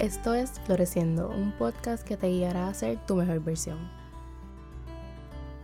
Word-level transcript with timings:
Esto 0.00 0.32
es 0.32 0.52
Floreciendo, 0.64 1.28
un 1.28 1.52
podcast 1.52 2.08
que 2.08 2.16
te 2.16 2.28
guiará 2.28 2.68
a 2.68 2.72
ser 2.72 2.96
tu 3.04 3.16
mejor 3.16 3.44
versión. 3.44 3.76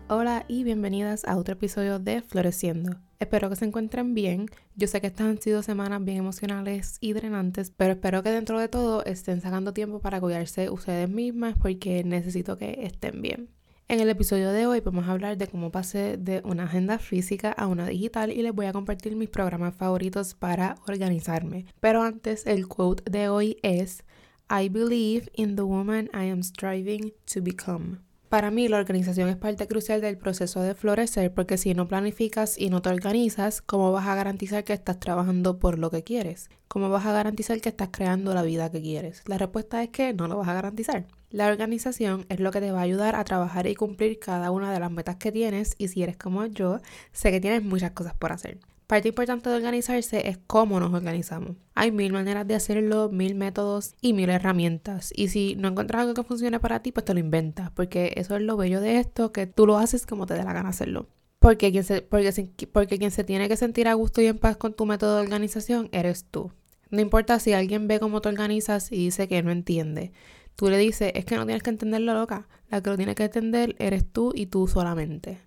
Hola 0.09 0.45
y 0.47 0.63
bienvenidas 0.63 1.25
a 1.25 1.39
otro 1.39 1.55
episodio 1.55 1.99
de 1.99 2.21
Floreciendo. 2.21 2.99
Espero 3.19 3.49
que 3.49 3.57
se 3.57 3.65
encuentren 3.65 4.13
bien. 4.13 4.51
Yo 4.75 4.89
sé 4.89 5.01
que 5.01 5.07
estas 5.07 5.29
han 5.29 5.41
sido 5.41 5.63
semanas 5.63 6.05
bien 6.05 6.19
emocionales 6.19 6.99
y 7.01 7.15
drenantes, 7.15 7.71
pero 7.71 7.95
espero 7.95 8.23
que 8.23 8.31
dentro 8.31 8.61
de 8.61 8.69
todo 8.69 9.03
estén 9.07 9.41
sacando 9.41 9.73
tiempo 9.73 10.01
para 10.01 10.21
cuidarse 10.21 10.69
ustedes 10.69 11.09
mismas 11.09 11.55
porque 11.59 12.05
necesito 12.05 12.59
que 12.59 12.81
estén 12.83 13.23
bien. 13.23 13.49
En 13.89 14.01
el 14.01 14.11
episodio 14.11 14.51
de 14.51 14.67
hoy 14.67 14.81
vamos 14.81 15.09
a 15.09 15.13
hablar 15.13 15.39
de 15.39 15.47
cómo 15.47 15.71
pasé 15.71 16.19
de 16.19 16.43
una 16.45 16.65
agenda 16.65 16.99
física 16.99 17.53
a 17.53 17.69
una 17.69 17.87
digital 17.87 18.33
y 18.33 18.43
les 18.43 18.53
voy 18.53 18.67
a 18.67 18.73
compartir 18.75 19.17
mis 19.17 19.31
programas 19.31 19.77
favoritos 19.77 20.35
para 20.35 20.75
organizarme. 20.89 21.65
Pero 21.81 22.03
antes, 22.03 22.47
el 22.47 22.69
quote 22.69 23.11
de 23.11 23.31
hoy 23.31 23.57
es 23.63 24.05
I 24.49 24.69
believe 24.69 25.29
in 25.35 25.57
the 25.57 25.63
woman 25.63 26.09
I 26.15 26.31
am 26.31 26.45
striving 26.45 27.13
to 27.35 27.43
become. 27.43 27.99
Para 28.29 28.53
mí 28.53 28.69
la 28.69 28.77
organización 28.77 29.29
es 29.29 29.37
parte 29.37 29.67
crucial 29.67 30.01
del 30.01 30.19
proceso 30.19 30.61
de 30.61 30.77
florecer 30.77 31.35
porque 31.35 31.59
si 31.59 31.75
no 31.75 31.89
planificas 31.89 32.57
y 32.57 32.71
no 32.71 32.81
te 32.81 32.91
organizas, 32.91 33.61
¿cómo 33.61 33.91
vas 33.91 34.07
a 34.07 34.15
garantizar 34.15 34.63
que 34.63 34.73
estás 34.73 35.01
trabajando 35.01 35.59
por 35.59 35.81
lo 35.81 35.91
que 35.91 36.05
quieres? 36.05 36.49
¿Cómo 36.69 36.91
vas 36.91 37.07
a 37.07 37.13
garantizar 37.13 37.61
que 37.61 37.71
estás 37.71 37.89
creando 37.91 38.35
la 38.35 38.43
vida 38.43 38.71
que 38.71 38.83
quieres? 38.83 39.23
La 39.27 39.37
respuesta 39.37 39.83
es 39.83 39.89
que 39.89 40.13
no 40.13 40.29
lo 40.29 40.39
vas 40.39 40.49
a 40.49 40.55
garantizar. 40.55 41.07
La 41.31 41.49
organización 41.49 42.25
es 42.29 42.39
lo 42.39 42.53
que 42.53 42.61
te 42.61 42.71
va 42.71 42.79
a 42.81 42.83
ayudar 42.83 43.17
a 43.17 43.25
trabajar 43.25 43.67
y 43.67 43.75
cumplir 43.75 44.21
cada 44.21 44.53
una 44.53 44.73
de 44.73 44.79
las 44.79 44.93
metas 44.93 45.17
que 45.17 45.33
tienes 45.33 45.75
y 45.77 45.89
si 45.89 46.05
eres 46.05 46.17
como 46.17 46.47
yo, 46.47 46.81
sé 47.13 47.33
que 47.33 47.41
tienes 47.41 47.65
muchas 47.65 47.91
cosas 47.93 48.15
por 48.15 48.31
hacer. 48.31 48.59
Parte 48.87 49.09
importante 49.09 49.51
de 49.51 49.57
organizarse 49.57 50.29
es 50.29 50.39
cómo 50.47 50.79
nos 50.79 50.95
organizamos. 50.95 51.57
Hay 51.75 51.91
mil 51.91 52.13
maneras 52.13 52.47
de 52.47 52.55
hacerlo, 52.55 53.09
mil 53.11 53.35
métodos 53.35 53.95
y 54.01 54.13
mil 54.13 54.31
herramientas. 54.31 55.13
Y 55.17 55.29
si 55.29 55.57
no 55.57 55.69
encuentras 55.69 56.03
algo 56.03 56.15
que 56.15 56.23
funcione 56.23 56.61
para 56.61 56.81
ti, 56.83 56.93
pues 56.93 57.05
te 57.05 57.13
lo 57.13 57.19
inventas. 57.19 57.73
Porque 57.73 58.13
eso 58.15 58.37
es 58.37 58.43
lo 58.43 58.57
bello 58.57 58.81
de 58.81 58.99
esto, 58.99 59.33
que 59.33 59.49
tú 59.49 59.67
lo 59.67 59.77
haces 59.77 60.07
como 60.07 60.27
te 60.27 60.35
dé 60.35 60.45
la 60.45 60.53
gana 60.53 60.69
hacerlo. 60.69 61.09
Porque 61.41 61.73
quien, 61.73 61.83
se, 61.83 62.01
porque, 62.03 62.99
quien 62.99 63.11
se 63.11 63.25
tiene 63.25 63.49
que 63.49 63.57
sentir 63.57 63.89
a 63.89 63.95
gusto 63.95 64.23
y 64.23 64.27
en 64.27 64.39
paz 64.39 64.57
con 64.57 64.73
tu 64.73 64.87
método 64.87 65.17
de 65.17 65.23
organización 65.23 65.89
eres 65.91 66.25
tú. 66.25 66.53
No 66.89 67.01
importa 67.01 67.41
si 67.41 67.55
alguien 67.55 67.89
ve 67.89 67.99
cómo 67.99 68.21
te 68.21 68.29
organizas 68.29 68.93
y 68.93 68.97
dice 68.97 69.27
que 69.27 69.43
no 69.43 69.51
entiende. 69.51 70.13
Tú 70.55 70.71
le 70.71 70.79
dices, 70.79 71.11
es 71.17 71.25
que 71.25 71.35
no 71.35 71.45
tienes 71.45 71.65
que 71.65 71.71
entenderlo 71.71 72.15
loca. 72.15 72.47
La 72.71 72.81
que 72.81 72.91
lo 72.91 72.97
tiene 72.97 73.17
que 73.17 73.25
entender 73.25 73.75
eres 73.81 74.11
tú 74.11 74.33
y 74.33 74.47
tú 74.47 74.69
solamente. 74.69 75.46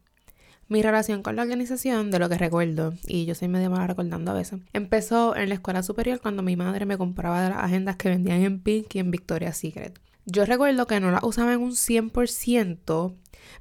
Mi 0.70 0.84
relación 0.84 1.24
con 1.24 1.36
la 1.36 1.42
organización, 1.42 2.12
de 2.12 2.20
lo 2.20 2.30
que 2.30 2.38
recuerdo, 2.38 2.94
y 3.08 3.26
yo 3.26 3.34
soy 3.34 3.48
medio 3.48 3.72
mala 3.72 3.88
recordando 3.88 4.30
a 4.30 4.36
veces, 4.36 4.60
empezó 4.72 5.36
en 5.36 5.50
la 5.50 5.56
escuela 5.56 5.82
superior 5.82 6.22
cuando 6.22 6.44
mi 6.44 6.56
madre 6.56 6.86
me 6.86 6.96
compraba 6.96 7.42
de 7.42 7.50
las 7.50 7.58
agendas 7.58 7.96
que 7.96 8.10
vendían 8.10 8.44
en 8.44 8.62
Pink 8.62 8.94
y 8.94 9.00
en 9.00 9.10
Victoria's 9.10 9.58
Secret. 9.58 10.00
Yo 10.28 10.46
recuerdo 10.46 10.86
que 10.86 11.00
no 11.00 11.10
las 11.10 11.24
usaba 11.24 11.54
en 11.54 11.62
un 11.62 11.72
100%, 11.72 13.16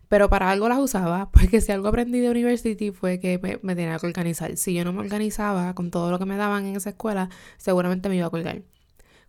pero 0.09 0.29
para 0.29 0.51
algo 0.51 0.69
las 0.69 0.81
usaba, 0.81 1.31
porque 1.33 1.63
si 1.63 1.73
algo 1.73 1.89
aprendí 1.89 2.19
de 2.21 2.29
University 2.29 2.91
fue 2.91 3.19
que 3.21 3.39
me, 3.63 3.75
tenía 3.75 3.99
que 3.99 4.07
organizar. 4.07 4.55
Si 4.59 4.75
yo 4.75 4.85
no 4.85 4.93
me 4.93 5.01
organizaba 5.01 5.75
con 5.75 5.91
todo 5.91 6.11
lo 6.11 6.19
que 6.19 6.27
me 6.27 6.37
daban 6.37 6.67
en 6.67 6.77
esa 6.77 6.91
escuela, 6.91 7.31
seguramente 7.57 8.11
me 8.11 8.17
iba 8.17 8.27
a 8.27 8.31
colgar. 8.31 8.61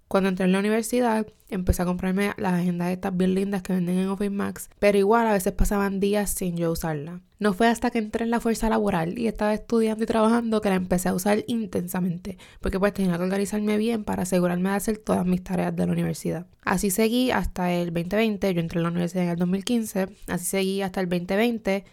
Cuando 0.09 0.29
entré 0.29 0.45
en 0.45 0.53
la 0.53 0.59
universidad, 0.59 1.27
empecé 1.49 1.83
a 1.83 1.85
comprarme 1.85 2.31
las 2.37 2.53
agendas 2.53 2.89
estas 2.89 3.15
bien 3.15 3.35
lindas 3.35 3.61
que 3.61 3.73
venden 3.73 3.99
en 3.99 4.07
Office 4.07 4.31
Max, 4.31 4.67
pero 4.79 4.97
igual 4.97 5.27
a 5.27 5.33
veces 5.33 5.53
pasaban 5.53 5.99
días 5.99 6.31
sin 6.31 6.57
yo 6.57 6.71
usarla. 6.71 7.21
No 7.37 7.53
fue 7.53 7.67
hasta 7.67 7.91
que 7.91 7.99
entré 7.99 8.23
en 8.23 8.31
la 8.31 8.39
fuerza 8.39 8.69
laboral 8.69 9.19
y 9.19 9.27
estaba 9.27 9.53
estudiando 9.53 10.03
y 10.03 10.07
trabajando 10.07 10.61
que 10.61 10.69
la 10.69 10.77
empecé 10.77 11.09
a 11.09 11.13
usar 11.13 11.43
intensamente, 11.45 12.39
porque 12.59 12.79
pues 12.79 12.91
tenía 12.91 13.17
que 13.17 13.23
organizarme 13.23 13.77
bien 13.77 14.03
para 14.03 14.23
asegurarme 14.23 14.71
de 14.71 14.77
hacer 14.77 14.97
todas 14.97 15.27
mis 15.27 15.43
tareas 15.43 15.75
de 15.75 15.85
la 15.85 15.91
universidad. 15.91 16.47
Así 16.63 16.89
seguí 16.89 17.29
hasta 17.29 17.71
el 17.71 17.93
2020, 17.93 18.51
yo 18.51 18.61
entré 18.61 18.79
en 18.79 18.83
la 18.83 18.89
universidad 18.89 19.25
en 19.25 19.29
el 19.29 19.37
2015, 19.37 20.07
así 20.25 20.45
seguí 20.45 20.81
hasta 20.81 21.01
el 21.01 21.07
2020 21.07 21.85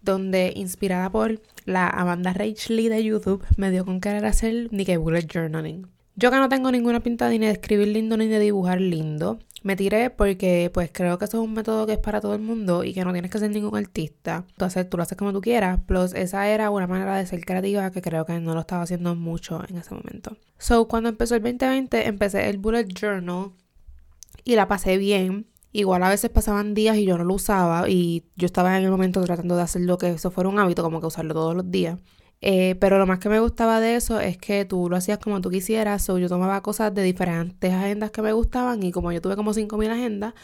donde 0.00 0.54
inspirada 0.56 1.10
por 1.10 1.42
la 1.66 1.90
Amanda 1.90 2.32
Lee 2.32 2.88
de 2.88 3.04
YouTube 3.04 3.44
me 3.58 3.70
dio 3.70 3.84
con 3.84 4.00
querer 4.00 4.24
hacer 4.24 4.68
ni 4.70 4.86
que 4.86 4.96
bullet 4.96 5.26
journaling. 5.30 5.99
Yo 6.20 6.30
que 6.30 6.36
no 6.36 6.50
tengo 6.50 6.70
ninguna 6.70 7.00
pinta 7.00 7.30
ni 7.30 7.38
de 7.38 7.50
escribir 7.50 7.88
lindo 7.88 8.14
ni 8.18 8.26
de 8.26 8.38
dibujar 8.38 8.78
lindo, 8.78 9.38
me 9.62 9.74
tiré 9.74 10.10
porque 10.10 10.70
pues 10.74 10.90
creo 10.92 11.16
que 11.16 11.24
eso 11.24 11.38
es 11.38 11.42
un 11.42 11.54
método 11.54 11.86
que 11.86 11.94
es 11.94 11.98
para 11.98 12.20
todo 12.20 12.34
el 12.34 12.42
mundo 12.42 12.84
y 12.84 12.92
que 12.92 13.06
no 13.06 13.12
tienes 13.12 13.30
que 13.30 13.38
ser 13.38 13.50
ningún 13.50 13.74
artista. 13.74 14.44
Entonces 14.50 14.86
tú 14.90 14.98
lo 14.98 15.02
haces 15.02 15.16
como 15.16 15.32
tú 15.32 15.40
quieras. 15.40 15.80
Plus 15.86 16.12
esa 16.12 16.46
era 16.46 16.68
una 16.68 16.86
manera 16.86 17.16
de 17.16 17.24
ser 17.24 17.42
creativa 17.46 17.90
que 17.90 18.02
creo 18.02 18.26
que 18.26 18.38
no 18.38 18.52
lo 18.52 18.60
estaba 18.60 18.82
haciendo 18.82 19.14
mucho 19.14 19.64
en 19.66 19.78
ese 19.78 19.94
momento. 19.94 20.36
So 20.58 20.88
cuando 20.88 21.08
empezó 21.08 21.36
el 21.36 21.42
2020 21.42 22.06
empecé 22.06 22.50
el 22.50 22.58
bullet 22.58 22.88
journal 22.88 23.52
y 24.44 24.56
la 24.56 24.68
pasé 24.68 24.98
bien. 24.98 25.46
Igual 25.72 26.02
a 26.02 26.10
veces 26.10 26.28
pasaban 26.28 26.74
días 26.74 26.98
y 26.98 27.06
yo 27.06 27.16
no 27.16 27.24
lo 27.24 27.32
usaba 27.32 27.88
y 27.88 28.24
yo 28.36 28.44
estaba 28.44 28.76
en 28.76 28.84
el 28.84 28.90
momento 28.90 29.24
tratando 29.24 29.56
de 29.56 29.62
hacer 29.62 29.80
lo 29.80 29.96
que 29.96 30.10
eso 30.10 30.30
fuera 30.30 30.50
un 30.50 30.58
hábito, 30.58 30.82
como 30.82 31.00
que 31.00 31.06
usarlo 31.06 31.32
todos 31.32 31.56
los 31.56 31.70
días. 31.70 31.98
Eh, 32.42 32.76
pero 32.80 32.98
lo 32.98 33.06
más 33.06 33.18
que 33.18 33.28
me 33.28 33.38
gustaba 33.40 33.80
de 33.80 33.96
eso 33.96 34.18
es 34.18 34.38
que 34.38 34.64
tú 34.64 34.88
lo 34.88 34.96
hacías 34.96 35.18
como 35.18 35.40
tú 35.40 35.50
quisieras. 35.50 36.08
O 36.10 36.18
yo 36.18 36.28
tomaba 36.28 36.62
cosas 36.62 36.94
de 36.94 37.02
diferentes 37.02 37.72
agendas 37.72 38.10
que 38.10 38.22
me 38.22 38.32
gustaban. 38.32 38.82
Y 38.82 38.92
como 38.92 39.12
yo 39.12 39.20
tuve 39.20 39.36
como 39.36 39.52
5.000 39.54 39.90
agendas, 39.90 40.34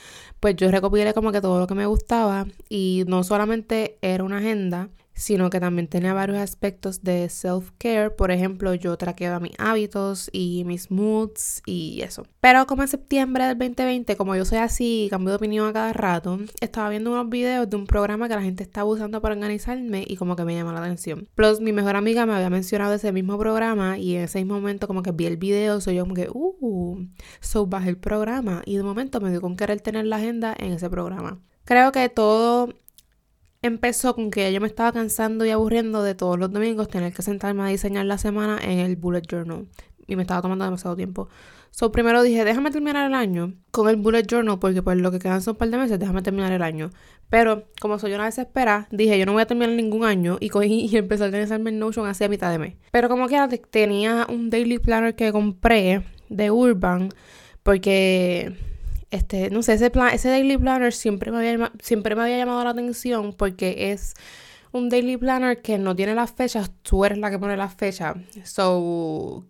pues 0.41 0.57
yo 0.57 0.71
recopilé 0.71 1.15
como 1.15 1.33
que 1.33 1.41
todo 1.41 1.59
lo 1.61 1.67
que 1.67 1.75
me 1.75 1.87
gustaba. 1.87 2.47
Y 2.69 3.05
no 3.09 3.25
solamente 3.25 3.99
era 4.03 4.25
una 4.25 4.39
agenda, 4.39 4.91
sino 5.17 5.49
que 5.49 5.59
también 5.59 5.89
tenía 5.89 6.13
varios 6.13 6.39
aspectos 6.39 7.03
de 7.03 7.29
self-care. 7.29 8.15
Por 8.15 8.31
ejemplo, 8.31 8.75
yo 8.75 8.97
traqueaba 8.99 9.41
mis 9.41 9.55
hábitos 9.59 10.29
y 10.31 10.63
mis 10.67 10.91
moods 10.91 11.63
y 11.65 12.03
eso. 12.03 12.27
Pero 12.41 12.67
como 12.67 12.83
en 12.83 12.89
septiembre 12.89 13.47
del 13.47 13.59
2020, 13.59 14.15
como 14.17 14.37
yo 14.37 14.45
soy 14.45 14.59
así, 14.59 15.09
cambio 15.11 15.31
de 15.31 15.37
opinión 15.37 15.67
a 15.67 15.73
cada 15.73 15.93
rato, 15.95 16.39
estaba 16.61 16.91
viendo 16.91 17.11
unos 17.11 17.31
videos 17.31 17.69
de 17.69 17.77
un 17.77 17.87
programa 17.87 18.29
que 18.29 18.35
la 18.35 18.43
gente 18.43 18.63
estaba 18.63 18.89
usando 18.89 19.21
para 19.23 19.35
organizarme 19.35 20.05
y 20.07 20.17
como 20.17 20.37
que 20.37 20.45
me 20.45 20.55
llamó 20.55 20.73
la 20.73 20.81
atención. 20.81 21.27
Plus, 21.35 21.61
mi 21.61 21.73
mejor 21.73 21.97
amiga 21.97 22.27
me 22.27 22.35
había 22.35 22.51
mencionado 22.51 22.93
ese 22.93 23.11
mismo 23.11 23.39
programa 23.39 23.99
y 23.99 24.17
en 24.17 24.25
ese 24.25 24.39
mismo 24.41 24.57
momento 24.57 24.87
como 24.87 25.03
que 25.03 25.13
vi 25.13 25.25
el 25.25 25.39
video, 25.39 25.81
soy 25.81 25.97
yo 25.97 26.03
como 26.03 26.15
que, 26.15 26.29
uh, 26.31 27.07
so 27.41 27.67
bajé 27.67 27.89
el 27.89 27.99
programa 27.99 28.63
y 28.67 28.77
de 28.77 28.83
momento 28.83 29.21
me 29.21 29.31
dio 29.31 29.41
con 29.41 29.57
querer 29.57 29.81
tener 29.81 30.05
la 30.05 30.17
agenda 30.17 30.55
en 30.59 30.73
ese 30.73 30.91
programa. 30.91 31.41
Creo 31.65 31.91
que 31.91 32.09
todo 32.09 32.69
empezó 33.67 34.15
con 34.15 34.31
que 34.31 34.53
yo 34.53 34.61
me 34.61 34.67
estaba 34.67 34.93
cansando 34.93 35.45
y 35.45 35.51
aburriendo 35.51 36.03
de 36.03 36.15
todos 36.15 36.39
los 36.39 36.53
domingos 36.53 36.89
tener 36.89 37.13
que 37.13 37.23
sentarme 37.23 37.63
a 37.63 37.67
diseñar 37.67 38.07
la 38.07 38.19
semana 38.19 38.59
en 38.63 38.79
el 38.79 38.97
bullet 38.97 39.23
journal. 39.29 39.67
Y 40.07 40.17
me 40.17 40.23
estaba 40.23 40.41
tomando 40.43 40.65
demasiado 40.65 40.97
tiempo. 40.97 41.29
So, 41.71 41.93
primero 41.93 42.23
dije, 42.23 42.45
déjame 42.45 42.71
terminar 42.71 43.07
el 43.07 43.15
año 43.15 43.53
con 43.71 43.91
el 43.91 43.97
bullet 43.97 44.27
journal, 44.27 44.59
porque 44.59 44.83
pues 44.83 44.97
lo 44.97 45.11
que 45.11 45.19
quedan 45.19 45.43
son 45.43 45.53
un 45.53 45.59
par 45.59 45.69
de 45.69 45.77
meses, 45.77 45.99
déjame 45.99 46.23
terminar 46.23 46.51
el 46.53 46.63
año. 46.63 46.91
Pero, 47.29 47.65
como 47.81 47.99
soy 47.99 48.15
una 48.15 48.25
desesperada, 48.25 48.89
dije, 48.91 49.19
yo 49.19 49.27
no 49.27 49.35
voy 49.35 49.43
a 49.43 49.47
terminar 49.47 49.75
ningún 49.75 50.05
año, 50.05 50.39
y 50.41 50.49
cogí 50.49 50.87
y 50.91 50.97
empecé 50.97 51.25
a 51.25 51.27
organizarme 51.27 51.69
en 51.69 51.79
Notion 51.79 52.07
hacia 52.07 52.31
mitad 52.31 52.51
de 52.51 52.59
mes. 52.59 52.75
Pero 52.93 53.11
como 53.11 53.29
que 53.29 53.37
tenía 53.71 54.27
un 54.31 54.49
daily 54.49 54.79
planner 54.79 55.15
que 55.17 55.33
compré 55.33 56.03
de 56.31 56.51
Urban, 56.51 57.11
porque 57.63 58.57
este, 59.11 59.51
no 59.51 59.63
sé, 59.63 59.75
ese, 59.75 59.91
plan, 59.91 60.15
ese 60.15 60.29
daily 60.29 60.57
planner 60.57 60.93
siempre 60.93 61.31
me, 61.31 61.39
había, 61.39 61.73
siempre 61.81 62.15
me 62.15 62.23
había 62.23 62.39
llamado 62.39 62.65
la 62.65 62.71
atención 62.71 63.33
porque 63.33 63.93
es 63.93 64.15
un 64.73 64.89
daily 64.89 65.17
planner 65.17 65.63
que 65.63 65.79
no 65.79 65.95
tiene 65.97 66.15
las 66.15 66.33
fechas, 66.33 66.71
tú 66.83 67.05
eres 67.05 67.19
la 67.19 67.31
que 67.31 67.39
pone 67.39 67.57
las 67.57 67.75
fechas. 67.75 68.17
So, 68.45 69.45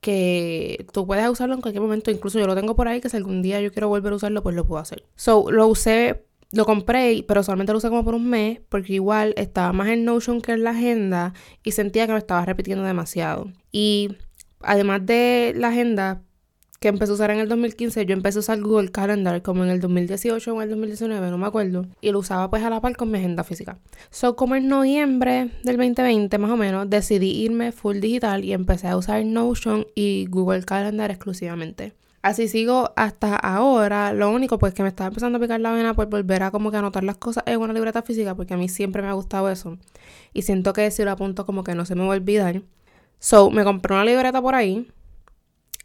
que 0.00 0.86
tú 0.92 1.06
puedes 1.06 1.28
usarlo 1.28 1.54
en 1.54 1.60
cualquier 1.60 1.82
momento. 1.82 2.10
Incluso 2.10 2.38
yo 2.38 2.46
lo 2.46 2.54
tengo 2.54 2.74
por 2.74 2.88
ahí 2.88 3.00
que 3.00 3.08
si 3.08 3.16
algún 3.16 3.42
día 3.42 3.60
yo 3.60 3.72
quiero 3.72 3.88
volver 3.88 4.12
a 4.12 4.16
usarlo, 4.16 4.42
pues 4.42 4.54
lo 4.54 4.66
puedo 4.66 4.80
hacer. 4.80 5.04
So, 5.16 5.50
lo 5.50 5.66
usé, 5.66 6.24
lo 6.52 6.64
compré, 6.64 7.24
pero 7.28 7.42
solamente 7.42 7.72
lo 7.72 7.78
usé 7.78 7.88
como 7.88 8.04
por 8.04 8.14
un 8.14 8.28
mes 8.28 8.60
porque 8.68 8.94
igual 8.94 9.34
estaba 9.36 9.72
más 9.72 9.88
en 9.88 10.04
Notion 10.04 10.40
que 10.40 10.52
en 10.52 10.64
la 10.64 10.70
agenda 10.70 11.34
y 11.62 11.72
sentía 11.72 12.06
que 12.06 12.12
me 12.12 12.18
estaba 12.18 12.44
repitiendo 12.44 12.84
demasiado. 12.84 13.52
Y 13.70 14.16
además 14.60 15.04
de 15.04 15.52
la 15.56 15.68
agenda, 15.68 16.22
que 16.80 16.88
empecé 16.88 17.12
a 17.12 17.14
usar 17.14 17.30
en 17.30 17.40
el 17.40 17.48
2015, 17.48 18.06
yo 18.06 18.14
empecé 18.14 18.38
a 18.38 18.40
usar 18.40 18.58
Google 18.58 18.90
Calendar 18.90 19.42
como 19.42 19.64
en 19.64 19.70
el 19.70 19.80
2018 19.80 20.50
o 20.50 20.56
en 20.56 20.62
el 20.62 20.70
2019, 20.70 21.30
no 21.30 21.36
me 21.36 21.46
acuerdo, 21.46 21.84
y 22.00 22.10
lo 22.10 22.20
usaba 22.20 22.48
pues 22.48 22.62
a 22.62 22.70
la 22.70 22.80
par 22.80 22.96
con 22.96 23.10
mi 23.10 23.18
agenda 23.18 23.44
física. 23.44 23.78
So, 24.08 24.34
como 24.34 24.56
en 24.56 24.66
noviembre 24.66 25.50
del 25.62 25.76
2020 25.76 26.38
más 26.38 26.50
o 26.50 26.56
menos, 26.56 26.88
decidí 26.88 27.32
irme 27.32 27.72
full 27.72 27.98
digital 27.98 28.46
y 28.46 28.54
empecé 28.54 28.88
a 28.88 28.96
usar 28.96 29.22
Notion 29.26 29.86
y 29.94 30.24
Google 30.30 30.62
Calendar 30.62 31.10
exclusivamente. 31.10 31.92
Así 32.22 32.48
sigo 32.48 32.94
hasta 32.96 33.36
ahora. 33.36 34.14
Lo 34.14 34.30
único 34.30 34.58
pues 34.58 34.72
que 34.72 34.82
me 34.82 34.88
estaba 34.88 35.08
empezando 35.08 35.36
a 35.36 35.40
picar 35.40 35.60
la 35.60 35.72
vena 35.72 35.92
por 35.92 36.08
volver 36.08 36.42
a 36.44 36.50
como 36.50 36.70
que 36.70 36.78
anotar 36.78 37.04
las 37.04 37.18
cosas 37.18 37.44
en 37.46 37.60
una 37.60 37.74
libreta 37.74 38.00
física 38.00 38.34
porque 38.34 38.54
a 38.54 38.56
mí 38.56 38.70
siempre 38.70 39.02
me 39.02 39.08
ha 39.08 39.12
gustado 39.12 39.50
eso. 39.50 39.76
Y 40.32 40.42
siento 40.42 40.72
que 40.72 40.90
si 40.90 41.04
lo 41.04 41.10
apunto 41.10 41.44
como 41.44 41.62
que 41.62 41.74
no 41.74 41.84
se 41.84 41.94
me 41.94 42.06
va 42.06 42.14
a 42.14 42.16
olvidar. 42.16 42.62
So, 43.18 43.50
me 43.50 43.64
compré 43.64 43.94
una 43.94 44.06
libreta 44.06 44.40
por 44.40 44.54
ahí 44.54 44.88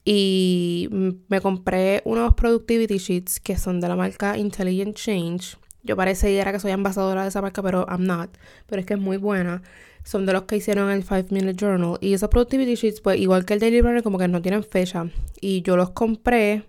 y 0.05 0.87
me 1.27 1.41
compré 1.41 2.03
unos 2.05 2.35
productivity 2.35 2.99
sheets 2.99 3.39
que 3.39 3.57
son 3.57 3.81
de 3.81 3.87
la 3.87 3.95
marca 3.95 4.37
Intelligent 4.37 4.95
Change. 4.95 5.57
Yo 5.81 5.95
parece 5.95 6.43
que 6.43 6.59
soy 6.59 6.71
ambasadora 6.71 7.23
de 7.23 7.29
esa 7.29 7.41
marca, 7.41 7.61
pero 7.63 7.85
I'm 7.89 8.05
not. 8.05 8.37
Pero 8.67 8.79
es 8.79 8.85
que 8.85 8.93
es 8.93 8.99
muy 8.99 9.17
buena. 9.17 9.63
Son 10.03 10.25
de 10.27 10.33
los 10.33 10.43
que 10.43 10.57
hicieron 10.57 10.91
el 10.91 11.03
5 11.03 11.27
Minute 11.31 11.55
Journal. 11.55 11.97
Y 12.01 12.13
esos 12.13 12.29
productivity 12.29 12.75
sheets, 12.75 13.01
pues 13.01 13.19
igual 13.19 13.45
que 13.45 13.55
el 13.55 13.59
Daily 13.59 13.81
Planner, 13.81 14.03
como 14.03 14.19
que 14.19 14.27
no 14.27 14.41
tienen 14.41 14.63
fecha. 14.63 15.09
Y 15.41 15.63
yo 15.63 15.75
los 15.75 15.89
compré 15.91 16.65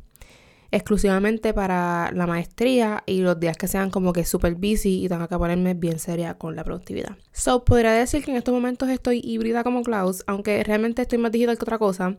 exclusivamente 0.70 1.54
para 1.54 2.10
la 2.12 2.26
maestría 2.26 3.02
y 3.06 3.20
los 3.20 3.38
días 3.38 3.56
que 3.56 3.68
sean 3.68 3.90
como 3.90 4.12
que 4.12 4.24
super 4.24 4.54
busy 4.54 5.04
y 5.04 5.08
tenga 5.08 5.28
que 5.28 5.38
ponerme 5.38 5.74
bien 5.74 5.98
seria 5.98 6.34
con 6.34 6.56
la 6.56 6.64
productividad. 6.64 7.16
So, 7.32 7.64
podría 7.64 7.92
decir 7.92 8.24
que 8.24 8.30
en 8.30 8.36
estos 8.36 8.54
momentos 8.54 8.88
estoy 8.88 9.20
híbrida 9.22 9.62
como 9.62 9.82
Klaus, 9.82 10.24
aunque 10.26 10.62
realmente 10.64 11.02
estoy 11.02 11.18
más 11.18 11.32
digital 11.32 11.56
que 11.56 11.64
otra 11.64 11.78
cosa. 11.78 12.16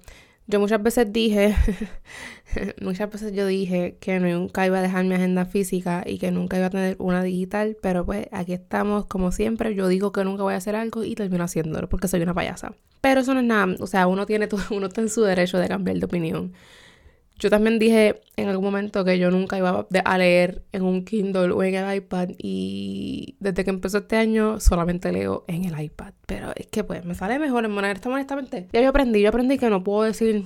Yo 0.49 0.61
muchas 0.61 0.81
veces 0.81 1.11
dije, 1.11 1.55
muchas 2.81 3.11
veces 3.11 3.33
yo 3.33 3.45
dije 3.45 3.97
que 3.99 4.17
nunca 4.19 4.65
iba 4.65 4.79
a 4.79 4.81
dejar 4.81 5.03
mi 5.03 5.15
agenda 5.15 5.45
física 5.45 6.03
y 6.05 6.19
que 6.19 6.31
nunca 6.31 6.57
iba 6.57 6.67
a 6.67 6.69
tener 6.69 6.95
una 6.99 7.21
digital, 7.21 7.75
pero 7.81 8.05
pues 8.05 8.27
aquí 8.31 8.53
estamos 8.53 9.05
como 9.07 9.33
siempre. 9.33 9.75
Yo 9.75 9.89
digo 9.89 10.13
que 10.13 10.23
nunca 10.23 10.43
voy 10.43 10.53
a 10.53 10.57
hacer 10.57 10.75
algo 10.75 11.03
y 11.03 11.15
termino 11.15 11.43
haciéndolo 11.43 11.89
porque 11.89 12.07
soy 12.07 12.21
una 12.21 12.33
payasa. 12.33 12.73
Pero 13.01 13.21
eso 13.21 13.33
no 13.33 13.41
es 13.41 13.45
nada, 13.45 13.75
o 13.79 13.87
sea, 13.87 14.07
uno 14.07 14.25
tiene 14.25 14.47
todo, 14.47 14.61
uno 14.71 14.87
está 14.87 15.01
en 15.01 15.09
su 15.09 15.21
derecho 15.21 15.57
de 15.57 15.67
cambiar 15.67 15.97
de 15.97 16.05
opinión. 16.05 16.53
Yo 17.39 17.51
también 17.51 17.77
dije 17.77 18.21
en 18.35 18.49
algún 18.49 18.65
momento 18.65 19.05
que 19.05 19.19
yo 19.19 19.29
nunca 19.29 19.57
iba 19.57 19.85
a 20.05 20.17
leer 20.17 20.63
en 20.71 20.81
un 20.81 21.05
Kindle 21.05 21.51
o 21.51 21.63
en 21.63 21.75
el 21.75 21.95
iPad 21.95 22.29
y 22.37 23.35
desde 23.39 23.63
que 23.63 23.69
empezó 23.69 23.99
este 23.99 24.15
año 24.15 24.59
solamente 24.59 25.11
leo 25.11 25.45
en 25.47 25.65
el 25.65 25.79
iPad. 25.79 26.13
Pero 26.25 26.51
es 26.55 26.65
que 26.67 26.83
pues 26.83 27.05
me 27.05 27.13
sale 27.13 27.37
mejor 27.37 27.65
en 27.65 27.71
moneda 27.71 27.99
honestamente. 28.05 28.67
Ya 28.73 28.81
yo 28.81 28.89
aprendí, 28.89 29.21
yo 29.21 29.29
aprendí 29.29 29.59
que 29.59 29.69
no 29.69 29.83
puedo 29.83 30.03
decir 30.03 30.45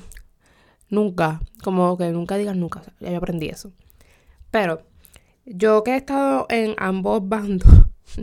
nunca, 0.89 1.39
como 1.63 1.97
que 1.97 2.09
nunca 2.11 2.37
digas 2.37 2.57
nunca, 2.57 2.81
ya 2.99 3.09
yo 3.09 3.17
aprendí 3.17 3.47
eso. 3.47 3.71
Pero 4.51 4.81
yo 5.45 5.83
que 5.83 5.91
he 5.91 5.95
estado 5.97 6.45
en 6.49 6.75
ambos 6.77 7.21
bandos, 7.27 7.69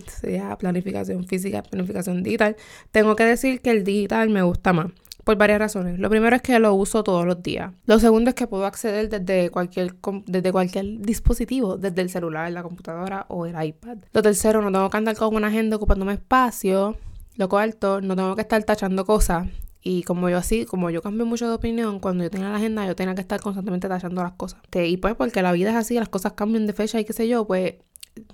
sea 0.07 0.59
planificación 0.59 1.27
física, 1.27 1.63
planificación 1.63 2.23
digital, 2.23 2.57
tengo 2.91 3.17
que 3.17 3.25
decir 3.25 3.63
que 3.63 3.71
el 3.71 3.83
digital 3.83 4.29
me 4.29 4.43
gusta 4.43 4.75
más 4.75 4.93
por 5.29 5.37
varias 5.37 5.59
razones. 5.59 5.99
Lo 5.99 6.09
primero 6.09 6.35
es 6.37 6.41
que 6.41 6.59
lo 6.59 6.73
uso 6.73 7.05
todos 7.05 7.27
los 7.27 7.43
días. 7.43 7.71
Lo 7.85 7.99
segundo 7.99 8.31
es 8.31 8.35
que 8.35 8.47
puedo 8.47 8.65
acceder 8.65 9.11
desde 9.11 9.51
cualquier, 9.51 9.95
desde 10.25 10.51
cualquier 10.53 11.01
dispositivo, 11.01 11.77
desde 11.77 12.01
el 12.01 12.09
celular, 12.09 12.51
la 12.51 12.63
computadora 12.63 13.27
o 13.29 13.45
el 13.45 13.63
iPad. 13.63 13.99
Lo 14.15 14.23
tercero, 14.23 14.63
no 14.63 14.73
tengo 14.73 14.89
que 14.89 14.97
andar 14.97 15.17
con 15.19 15.37
una 15.37 15.49
agenda 15.49 15.77
ocupándome 15.77 16.15
espacio. 16.15 16.97
Lo 17.37 17.47
cuarto, 17.51 18.01
no 18.01 18.17
tengo 18.17 18.37
que 18.37 18.41
estar 18.41 18.65
tachando 18.65 19.05
cosas. 19.05 19.47
Y 19.83 20.03
como 20.05 20.31
yo 20.31 20.39
así, 20.39 20.65
como 20.65 20.89
yo 20.89 21.03
cambio 21.03 21.27
mucho 21.27 21.47
de 21.47 21.57
opinión, 21.57 22.01
cuando 22.01 22.25
yo 22.25 22.31
tenía 22.31 22.49
la 22.49 22.57
agenda, 22.57 22.87
yo 22.87 22.97
tenía 22.97 23.15
que 23.15 23.21
estar 23.21 23.39
constantemente 23.39 23.87
tachando 23.87 24.23
las 24.23 24.33
cosas. 24.33 24.63
Y 24.73 24.97
pues 24.97 25.15
porque 25.15 25.43
la 25.43 25.53
vida 25.53 25.69
es 25.69 25.77
así, 25.77 25.93
las 25.97 26.09
cosas 26.09 26.33
cambian 26.33 26.67
de 26.67 26.73
fecha 26.73 26.99
y 27.01 27.05
qué 27.05 27.13
sé 27.13 27.29
yo, 27.29 27.47
pues 27.47 27.75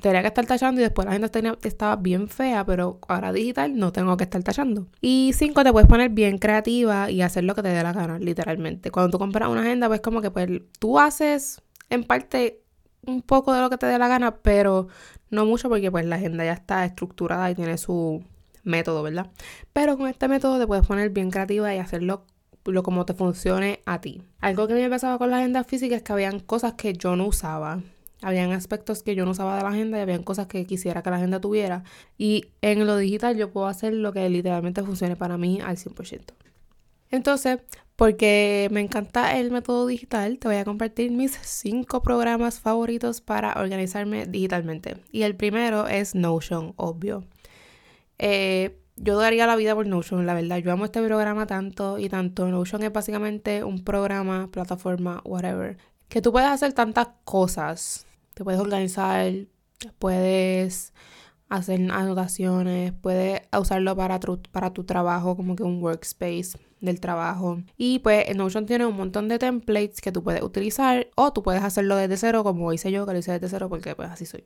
tenía 0.00 0.22
que 0.22 0.28
estar 0.28 0.46
tachando 0.46 0.80
y 0.80 0.84
después 0.84 1.06
la 1.06 1.28
tenía, 1.28 1.56
estaba 1.62 1.96
bien 1.96 2.28
fea, 2.28 2.64
pero 2.64 2.98
ahora 3.08 3.32
digital 3.32 3.76
no 3.76 3.92
tengo 3.92 4.16
que 4.16 4.24
estar 4.24 4.42
tachando. 4.42 4.86
Y 5.00 5.32
cinco, 5.34 5.64
te 5.64 5.72
puedes 5.72 5.88
poner 5.88 6.10
bien 6.10 6.38
creativa 6.38 7.10
y 7.10 7.22
hacer 7.22 7.44
lo 7.44 7.54
que 7.54 7.62
te 7.62 7.68
dé 7.68 7.82
la 7.82 7.92
gana, 7.92 8.18
literalmente. 8.18 8.90
Cuando 8.90 9.10
tú 9.10 9.18
compras 9.18 9.48
una 9.48 9.62
agenda, 9.62 9.88
pues 9.88 10.00
como 10.00 10.20
que 10.20 10.30
pues 10.30 10.48
tú 10.78 10.98
haces 10.98 11.62
en 11.90 12.04
parte 12.04 12.62
un 13.06 13.22
poco 13.22 13.52
de 13.52 13.60
lo 13.60 13.70
que 13.70 13.78
te 13.78 13.86
dé 13.86 13.98
la 13.98 14.08
gana, 14.08 14.36
pero 14.36 14.88
no 15.30 15.46
mucho 15.46 15.68
porque 15.68 15.90
pues 15.90 16.06
la 16.06 16.16
agenda 16.16 16.44
ya 16.44 16.52
está 16.52 16.84
estructurada 16.84 17.50
y 17.50 17.54
tiene 17.54 17.78
su 17.78 18.24
método, 18.62 19.02
¿verdad? 19.02 19.30
Pero 19.72 19.96
con 19.96 20.08
este 20.08 20.28
método 20.28 20.58
te 20.58 20.66
puedes 20.66 20.86
poner 20.86 21.10
bien 21.10 21.30
creativa 21.30 21.74
y 21.74 21.78
hacerlo 21.78 22.26
lo 22.64 22.82
como 22.82 23.04
te 23.04 23.14
funcione 23.14 23.80
a 23.84 24.00
ti. 24.00 24.22
Algo 24.40 24.66
que 24.66 24.74
me 24.74 24.88
pasaba 24.88 25.18
con 25.18 25.30
la 25.30 25.38
agenda 25.38 25.64
física 25.64 25.96
es 25.96 26.02
que 26.02 26.12
habían 26.12 26.40
cosas 26.40 26.74
que 26.74 26.94
yo 26.94 27.14
no 27.16 27.26
usaba 27.26 27.80
habían 28.24 28.52
aspectos 28.52 29.02
que 29.02 29.14
yo 29.14 29.24
no 29.24 29.32
usaba 29.32 29.56
de 29.56 29.62
la 29.62 29.68
agenda 29.68 29.98
y 29.98 30.00
habían 30.00 30.22
cosas 30.22 30.46
que 30.46 30.64
quisiera 30.66 31.02
que 31.02 31.10
la 31.10 31.16
agenda 31.16 31.40
tuviera. 31.40 31.84
Y 32.18 32.46
en 32.62 32.86
lo 32.86 32.96
digital 32.96 33.36
yo 33.36 33.50
puedo 33.52 33.66
hacer 33.66 33.92
lo 33.92 34.12
que 34.12 34.28
literalmente 34.28 34.82
funcione 34.82 35.16
para 35.16 35.36
mí 35.36 35.60
al 35.60 35.76
100%. 35.76 36.34
Entonces, 37.10 37.60
porque 37.96 38.68
me 38.72 38.80
encanta 38.80 39.38
el 39.38 39.52
método 39.52 39.86
digital, 39.86 40.38
te 40.38 40.48
voy 40.48 40.56
a 40.56 40.64
compartir 40.64 41.12
mis 41.12 41.38
cinco 41.42 42.02
programas 42.02 42.58
favoritos 42.58 43.20
para 43.20 43.52
organizarme 43.60 44.26
digitalmente. 44.26 44.96
Y 45.12 45.22
el 45.22 45.36
primero 45.36 45.86
es 45.86 46.14
Notion, 46.14 46.74
obvio. 46.76 47.24
Eh, 48.18 48.80
yo 48.96 49.18
daría 49.18 49.46
la 49.46 49.56
vida 49.56 49.74
por 49.74 49.86
Notion, 49.86 50.26
la 50.26 50.34
verdad. 50.34 50.58
Yo 50.58 50.72
amo 50.72 50.86
este 50.86 51.02
programa 51.02 51.46
tanto 51.46 51.98
y 51.98 52.08
tanto. 52.08 52.48
Notion 52.48 52.82
es 52.82 52.92
básicamente 52.92 53.62
un 53.62 53.84
programa, 53.84 54.48
plataforma, 54.50 55.20
whatever, 55.24 55.76
que 56.08 56.20
tú 56.22 56.32
puedes 56.32 56.48
hacer 56.48 56.72
tantas 56.72 57.08
cosas. 57.24 58.06
Te 58.34 58.44
puedes 58.44 58.60
organizar, 58.60 59.32
puedes 59.98 60.92
hacer 61.48 61.80
anotaciones, 61.92 62.92
puedes 62.92 63.42
usarlo 63.58 63.96
para 63.96 64.18
tu, 64.20 64.40
para 64.42 64.72
tu 64.72 64.84
trabajo, 64.84 65.36
como 65.36 65.56
que 65.56 65.62
un 65.62 65.82
workspace 65.82 66.58
del 66.80 67.00
trabajo. 67.00 67.62
Y 67.76 68.00
pues 68.00 68.34
Notion 68.36 68.66
tiene 68.66 68.86
un 68.86 68.96
montón 68.96 69.28
de 69.28 69.38
templates 69.38 70.00
que 70.00 70.12
tú 70.12 70.22
puedes 70.22 70.42
utilizar 70.42 71.08
o 71.16 71.32
tú 71.32 71.42
puedes 71.42 71.62
hacerlo 71.62 71.96
desde 71.96 72.16
cero, 72.16 72.44
como 72.44 72.72
hice 72.72 72.92
yo, 72.92 73.06
que 73.06 73.12
lo 73.12 73.18
hice 73.18 73.32
desde 73.32 73.48
cero 73.48 73.68
porque 73.68 73.94
pues 73.94 74.10
así 74.10 74.26
soy. 74.26 74.44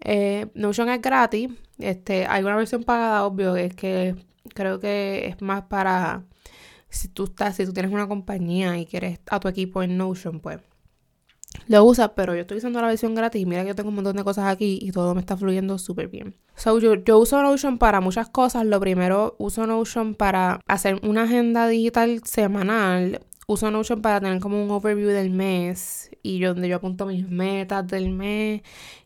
Eh, 0.00 0.46
Notion 0.54 0.88
es 0.88 1.00
gratis. 1.00 1.50
Este, 1.78 2.26
hay 2.26 2.42
una 2.42 2.56
versión 2.56 2.84
pagada, 2.84 3.24
obvio, 3.24 3.56
es 3.56 3.74
que 3.74 4.16
creo 4.54 4.80
que 4.80 5.28
es 5.28 5.42
más 5.42 5.62
para 5.62 6.24
si 6.88 7.08
tú 7.08 7.24
estás, 7.24 7.56
si 7.56 7.66
tú 7.66 7.72
tienes 7.72 7.92
una 7.92 8.08
compañía 8.08 8.78
y 8.78 8.86
quieres 8.86 9.20
a 9.30 9.40
tu 9.40 9.48
equipo 9.48 9.82
en 9.82 9.96
Notion, 9.96 10.40
pues 10.40 10.60
lo 11.66 11.84
usa, 11.84 12.14
pero 12.14 12.34
yo 12.34 12.42
estoy 12.42 12.58
usando 12.58 12.80
la 12.80 12.88
versión 12.88 13.14
gratis 13.14 13.46
mira 13.46 13.62
que 13.62 13.68
yo 13.68 13.74
tengo 13.74 13.90
un 13.90 13.96
montón 13.96 14.16
de 14.16 14.24
cosas 14.24 14.46
aquí 14.46 14.78
y 14.80 14.90
todo 14.90 15.14
me 15.14 15.20
está 15.20 15.36
fluyendo 15.36 15.78
súper 15.78 16.08
bien. 16.08 16.34
So, 16.56 16.78
yo, 16.78 16.94
yo, 16.94 17.18
uso 17.18 17.42
Notion 17.42 17.78
para 17.78 18.00
muchas 18.00 18.28
cosas. 18.28 18.66
Lo 18.66 18.80
primero, 18.80 19.36
uso 19.38 19.66
Notion 19.66 20.14
para 20.14 20.60
hacer 20.66 21.00
una 21.02 21.24
agenda 21.24 21.68
digital 21.68 22.22
semanal. 22.24 23.20
Uso 23.46 23.70
Notion 23.70 24.02
para 24.02 24.20
tener 24.20 24.40
como 24.40 24.62
un 24.62 24.70
overview 24.70 25.08
del 25.08 25.30
mes 25.30 26.10
y 26.22 26.40
donde 26.40 26.68
yo 26.68 26.76
apunto 26.76 27.06
mis 27.06 27.28
metas 27.28 27.86
del 27.86 28.10
mes 28.10 28.62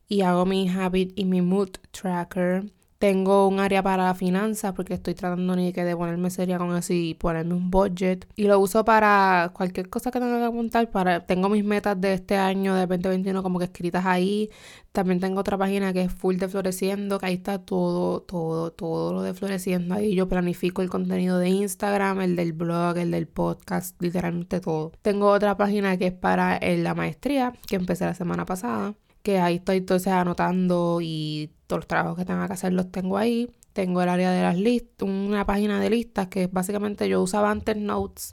y 0.08 0.22
hago 0.22 0.46
mi 0.46 0.68
habit 0.68 1.12
y 1.16 1.24
mi 1.24 1.42
mood 1.42 1.70
tracker. 1.90 2.64
Tengo 3.02 3.48
un 3.48 3.58
área 3.58 3.82
para 3.82 4.14
finanzas 4.14 4.74
porque 4.74 4.94
estoy 4.94 5.14
tratando 5.14 5.56
ni 5.56 5.72
que 5.72 5.82
de 5.82 5.96
ponerme 5.96 6.30
seria 6.30 6.56
con 6.56 6.76
eso 6.76 6.92
y 6.92 7.14
ponerme 7.14 7.52
un 7.54 7.68
budget. 7.68 8.28
Y 8.36 8.44
lo 8.44 8.60
uso 8.60 8.84
para 8.84 9.50
cualquier 9.54 9.88
cosa 9.88 10.12
que 10.12 10.20
tenga 10.20 10.38
que 10.38 10.44
apuntar. 10.44 10.88
Para, 10.88 11.26
tengo 11.26 11.48
mis 11.48 11.64
metas 11.64 12.00
de 12.00 12.14
este 12.14 12.36
año 12.36 12.76
de 12.76 12.86
2021 12.86 13.42
como 13.42 13.58
que 13.58 13.64
escritas 13.64 14.06
ahí. 14.06 14.50
También 14.92 15.18
tengo 15.18 15.40
otra 15.40 15.58
página 15.58 15.92
que 15.92 16.02
es 16.02 16.12
full 16.12 16.36
de 16.36 16.48
floreciendo, 16.48 17.18
que 17.18 17.26
ahí 17.26 17.34
está 17.34 17.58
todo, 17.58 18.22
todo, 18.22 18.70
todo 18.70 19.12
lo 19.12 19.22
de 19.22 19.34
floreciendo. 19.34 19.96
Ahí 19.96 20.14
yo 20.14 20.28
planifico 20.28 20.80
el 20.80 20.88
contenido 20.88 21.40
de 21.40 21.48
Instagram, 21.48 22.20
el 22.20 22.36
del 22.36 22.52
blog, 22.52 22.98
el 22.98 23.10
del 23.10 23.26
podcast, 23.26 24.00
literalmente 24.00 24.60
todo. 24.60 24.92
Tengo 25.02 25.28
otra 25.28 25.56
página 25.56 25.96
que 25.96 26.06
es 26.06 26.12
para 26.12 26.60
la 26.60 26.94
maestría, 26.94 27.52
que 27.66 27.74
empecé 27.74 28.04
la 28.04 28.14
semana 28.14 28.46
pasada 28.46 28.94
que 29.22 29.38
ahí 29.38 29.56
estoy 29.56 29.78
entonces 29.78 30.12
anotando 30.12 30.98
y 31.00 31.50
todos 31.66 31.80
los 31.80 31.86
trabajos 31.86 32.18
que 32.18 32.24
tenga 32.24 32.46
que 32.46 32.52
hacer 32.54 32.72
los 32.72 32.90
tengo 32.90 33.18
ahí. 33.18 33.50
Tengo 33.72 34.02
el 34.02 34.08
área 34.08 34.30
de 34.30 34.42
las 34.42 34.58
listas, 34.58 35.08
una 35.08 35.46
página 35.46 35.80
de 35.80 35.88
listas 35.88 36.28
que 36.28 36.46
básicamente 36.46 37.08
yo 37.08 37.22
usaba 37.22 37.50
antes 37.50 37.76
Notes 37.76 38.32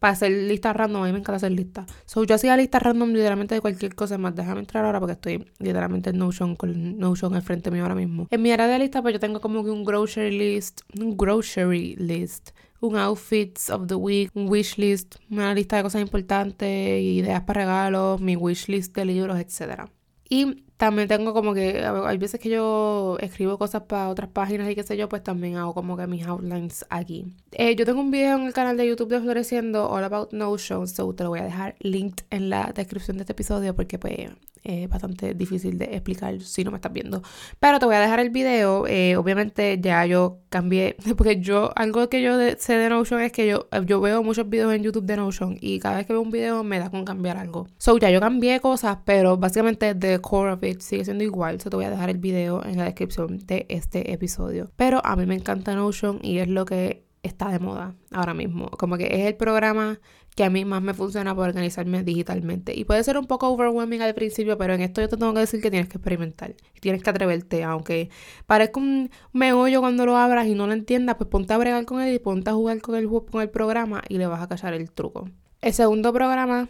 para 0.00 0.14
hacer 0.14 0.32
listas 0.32 0.74
random. 0.74 1.02
A 1.02 1.06
mí 1.06 1.12
me 1.12 1.20
encanta 1.20 1.36
hacer 1.36 1.52
listas. 1.52 1.86
So, 2.06 2.24
yo 2.24 2.34
hacía 2.34 2.56
listas 2.56 2.82
random 2.82 3.10
literalmente 3.10 3.54
de 3.54 3.60
cualquier 3.60 3.94
cosa 3.94 4.18
más. 4.18 4.34
Déjame 4.34 4.58
entrar 4.58 4.84
ahora 4.84 4.98
porque 4.98 5.12
estoy 5.12 5.46
literalmente 5.60 6.10
en 6.10 6.18
Notion 6.18 6.56
con 6.56 6.98
Notion 6.98 7.36
al 7.36 7.42
frente 7.42 7.70
mío 7.70 7.82
ahora 7.82 7.94
mismo. 7.94 8.26
En 8.30 8.42
mi 8.42 8.50
área 8.50 8.66
de 8.66 8.80
listas, 8.80 9.02
pues 9.02 9.14
yo 9.14 9.20
tengo 9.20 9.40
como 9.40 9.62
que 9.62 9.70
un 9.70 9.84
grocery 9.84 10.36
list, 10.36 10.80
un 10.98 11.16
grocery 11.16 11.94
list 11.96 12.50
un 12.82 12.96
outfits 12.96 13.70
of 13.70 13.86
the 13.86 13.94
week, 13.94 14.30
un 14.34 14.48
wish 14.48 14.76
list, 14.76 15.14
una 15.30 15.54
lista 15.54 15.76
de 15.76 15.84
cosas 15.84 16.02
importantes, 16.02 17.00
ideas 17.00 17.42
para 17.42 17.60
regalos, 17.60 18.20
mi 18.20 18.34
wish 18.34 18.66
list 18.66 18.94
de 18.96 19.04
libros, 19.04 19.38
etcétera. 19.38 19.88
Y 20.32 20.64
también 20.78 21.08
tengo 21.08 21.34
como 21.34 21.52
que, 21.52 21.84
hay 21.84 22.16
veces 22.16 22.40
que 22.40 22.48
yo 22.48 23.18
escribo 23.20 23.58
cosas 23.58 23.82
para 23.82 24.08
otras 24.08 24.30
páginas 24.30 24.70
y 24.70 24.74
qué 24.74 24.82
sé 24.82 24.96
yo, 24.96 25.06
pues 25.06 25.22
también 25.22 25.56
hago 25.56 25.74
como 25.74 25.94
que 25.94 26.06
mis 26.06 26.26
outlines 26.26 26.86
aquí. 26.88 27.26
Eh, 27.50 27.76
yo 27.76 27.84
tengo 27.84 28.00
un 28.00 28.10
video 28.10 28.38
en 28.38 28.44
el 28.44 28.54
canal 28.54 28.78
de 28.78 28.88
YouTube 28.88 29.10
de 29.10 29.20
Floreciendo, 29.20 29.90
All 29.90 30.04
About 30.04 30.32
Notion, 30.32 30.88
so 30.88 31.14
te 31.14 31.24
lo 31.24 31.28
voy 31.28 31.40
a 31.40 31.44
dejar 31.44 31.74
linked 31.80 32.24
en 32.30 32.48
la 32.48 32.72
descripción 32.74 33.18
de 33.18 33.24
este 33.24 33.34
episodio 33.34 33.76
porque 33.76 33.98
pues 33.98 34.30
es 34.62 34.88
bastante 34.88 35.34
difícil 35.34 35.78
de 35.78 35.86
explicar 35.86 36.40
si 36.40 36.64
no 36.64 36.70
me 36.70 36.76
estás 36.76 36.92
viendo. 36.92 37.22
Pero 37.58 37.78
te 37.78 37.86
voy 37.86 37.94
a 37.94 38.00
dejar 38.00 38.20
el 38.20 38.30
video. 38.30 38.86
Eh, 38.86 39.16
obviamente 39.16 39.78
ya 39.80 40.06
yo 40.06 40.38
cambié, 40.48 40.96
porque 41.16 41.40
yo, 41.40 41.72
algo 41.76 42.08
que 42.08 42.22
yo 42.22 42.36
sé 42.58 42.74
de 42.74 42.88
Notion 42.88 43.20
es 43.20 43.32
que 43.32 43.46
yo, 43.46 43.68
yo 43.86 44.00
veo 44.00 44.22
muchos 44.22 44.48
videos 44.48 44.74
en 44.74 44.82
YouTube 44.82 45.04
de 45.04 45.16
Notion 45.16 45.56
y 45.60 45.78
cada 45.78 45.96
vez 45.96 46.06
que 46.06 46.12
veo 46.12 46.22
un 46.22 46.30
video 46.30 46.62
me 46.64 46.78
da 46.78 46.90
con 46.90 47.04
cambiar 47.04 47.36
algo. 47.36 47.68
So 47.78 47.98
ya 47.98 48.10
yo 48.10 48.20
cambié 48.20 48.60
cosas, 48.60 48.98
pero 49.04 49.36
básicamente 49.36 49.94
the 49.94 50.20
core 50.20 50.52
of 50.52 50.62
it 50.62 50.80
sigue 50.80 51.04
siendo 51.04 51.24
igual. 51.24 51.60
So 51.60 51.70
te 51.70 51.76
voy 51.76 51.86
a 51.86 51.90
dejar 51.90 52.10
el 52.10 52.18
video 52.18 52.64
en 52.64 52.78
la 52.78 52.84
descripción 52.84 53.38
de 53.46 53.66
este 53.68 54.12
episodio. 54.12 54.70
Pero 54.76 55.00
a 55.04 55.16
mí 55.16 55.26
me 55.26 55.34
encanta 55.34 55.74
Notion 55.74 56.18
y 56.22 56.38
es 56.38 56.48
lo 56.48 56.64
que 56.64 57.04
está 57.22 57.48
de 57.50 57.58
moda 57.58 57.94
ahora 58.10 58.34
mismo. 58.34 58.68
Como 58.70 58.96
que 58.96 59.06
es 59.06 59.26
el 59.26 59.36
programa 59.36 60.00
que 60.34 60.44
a 60.44 60.50
mí 60.50 60.64
más 60.64 60.82
me 60.82 60.94
funciona 60.94 61.34
para 61.34 61.48
organizarme 61.48 62.02
digitalmente. 62.02 62.74
Y 62.74 62.84
puede 62.84 63.04
ser 63.04 63.18
un 63.18 63.26
poco 63.26 63.48
overwhelming 63.48 64.00
al 64.00 64.14
principio, 64.14 64.56
pero 64.56 64.74
en 64.74 64.80
esto 64.80 65.00
yo 65.00 65.08
te 65.08 65.16
tengo 65.16 65.34
que 65.34 65.40
decir 65.40 65.60
que 65.60 65.70
tienes 65.70 65.88
que 65.88 65.98
experimentar. 65.98 66.54
Tienes 66.80 67.02
que 67.02 67.10
atreverte, 67.10 67.64
aunque 67.64 68.10
parezca 68.46 68.80
un 68.80 69.10
meollo 69.32 69.80
cuando 69.80 70.06
lo 70.06 70.16
abras 70.16 70.46
y 70.46 70.54
no 70.54 70.66
lo 70.66 70.72
entiendas, 70.72 71.16
pues 71.16 71.28
ponte 71.28 71.52
a 71.52 71.58
bregar 71.58 71.84
con 71.84 72.00
él 72.00 72.14
y 72.14 72.18
ponte 72.18 72.50
a 72.50 72.54
jugar 72.54 72.80
con 72.80 72.94
el, 72.96 73.08
con 73.08 73.42
el 73.42 73.50
programa 73.50 74.02
y 74.08 74.18
le 74.18 74.26
vas 74.26 74.42
a 74.42 74.48
cachar 74.48 74.74
el 74.74 74.90
truco. 74.90 75.28
El 75.60 75.72
segundo 75.74 76.12
programa 76.12 76.68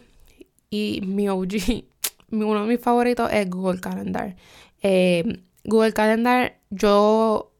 y 0.69 1.01
mi 1.05 1.29
OG, 1.29 1.85
uno 2.31 2.63
de 2.63 2.67
mis 2.67 2.79
favoritos 2.81 3.31
es 3.31 3.49
Google 3.49 3.79
Calendar. 3.79 4.35
Eh, 4.81 5.41
Google 5.63 5.93
Calendar, 5.93 6.59
yo 6.69 7.52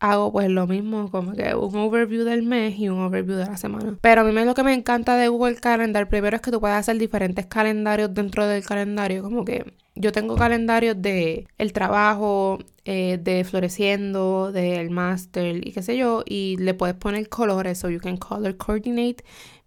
hago 0.00 0.32
pues 0.32 0.48
lo 0.48 0.66
mismo, 0.66 1.10
como 1.10 1.32
que 1.32 1.54
un 1.54 1.76
overview 1.76 2.24
del 2.24 2.42
mes 2.42 2.78
y 2.78 2.88
un 2.88 3.00
overview 3.00 3.36
de 3.36 3.46
la 3.46 3.56
semana. 3.56 3.98
Pero 4.00 4.22
a 4.22 4.24
mí 4.24 4.44
lo 4.44 4.54
que 4.54 4.62
me 4.62 4.74
encanta 4.74 5.16
de 5.16 5.28
Google 5.28 5.56
Calendar, 5.56 6.08
primero 6.08 6.36
es 6.36 6.42
que 6.42 6.50
tú 6.50 6.60
puedes 6.60 6.76
hacer 6.76 6.98
diferentes 6.98 7.46
calendarios 7.46 8.12
dentro 8.12 8.46
del 8.46 8.64
calendario, 8.64 9.22
como 9.22 9.44
que 9.44 9.74
yo 9.94 10.12
tengo 10.12 10.36
calendarios 10.36 11.00
de 11.00 11.48
el 11.56 11.72
trabajo, 11.72 12.58
eh, 12.84 13.18
de 13.20 13.44
floreciendo, 13.44 14.52
del 14.52 14.90
master 14.90 15.66
y 15.66 15.72
qué 15.72 15.82
sé 15.82 15.96
yo, 15.96 16.22
y 16.26 16.56
le 16.58 16.74
puedes 16.74 16.94
poner 16.96 17.28
colores, 17.28 17.78
so 17.78 17.88
you 17.88 18.00
can 18.00 18.18
color 18.18 18.56
coordinate 18.56 19.24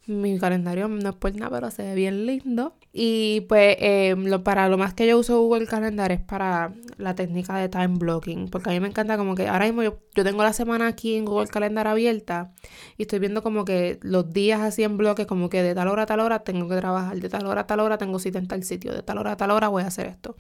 mi 0.10 0.38
calendario 0.40 0.88
no 0.88 1.10
es 1.10 1.16
por 1.16 1.36
nada, 1.36 1.52
pero 1.52 1.72
se 1.72 1.84
ve 1.84 1.96
bien 1.96 2.26
lindo. 2.26 2.74
Y 2.92 3.42
pues 3.42 3.78
em, 3.80 4.26
lo, 4.26 4.44
para 4.44 4.68
lo 4.68 4.78
más 4.78 4.94
que 4.94 5.08
yo 5.08 5.20
uso 5.20 5.40
Google 5.42 5.68
Calendar 5.68 6.12
es 6.12 6.22
para 6.22 6.74
la 6.98 7.16
técnica 7.16 7.56
de 7.58 7.70
time 7.70 8.00
blocking. 8.00 8.50
Porque 8.50 8.72
a 8.72 8.74
mí 8.74 8.80
me 8.80 8.88
encanta 8.88 9.18
como 9.18 9.36
que 9.36 9.48
ahora 9.48 9.66
mismo 9.66 9.84
yo, 9.84 10.00
yo, 10.16 10.24
tengo 10.24 10.44
la 10.44 10.54
semana 10.54 10.88
aquí 10.88 11.16
en 11.16 11.26
Google 11.26 11.48
Calendar 11.48 11.88
abierta 11.88 12.52
y 12.98 13.04
estoy 13.04 13.20
viendo 13.20 13.44
como 13.44 13.64
que 13.64 14.00
los 14.02 14.32
días 14.34 14.62
así 14.62 14.84
en 14.84 14.98
bloques, 14.98 15.28
como 15.28 15.50
que 15.50 15.62
de 15.62 15.76
tal 15.76 15.88
hora 15.88 16.04
a 16.04 16.06
tal 16.08 16.20
hora 16.20 16.40
tengo 16.40 16.68
que 16.68 16.76
trabajar, 16.76 17.20
de 17.20 17.30
tal 17.30 17.46
hora 17.46 17.62
a 17.62 17.68
tal 17.68 17.80
hora 17.80 17.98
tengo 17.98 18.20
cita 18.20 18.40
en 18.40 18.48
tal 18.48 18.64
sitio, 18.64 18.92
de 18.94 19.04
tal 19.04 19.20
hora 19.20 19.34
a 19.34 19.38
tal 19.38 19.52
hora 19.52 19.68
voy 19.68 19.84
a 19.84 19.88
hacer 19.88 20.08
esto. 20.08 20.36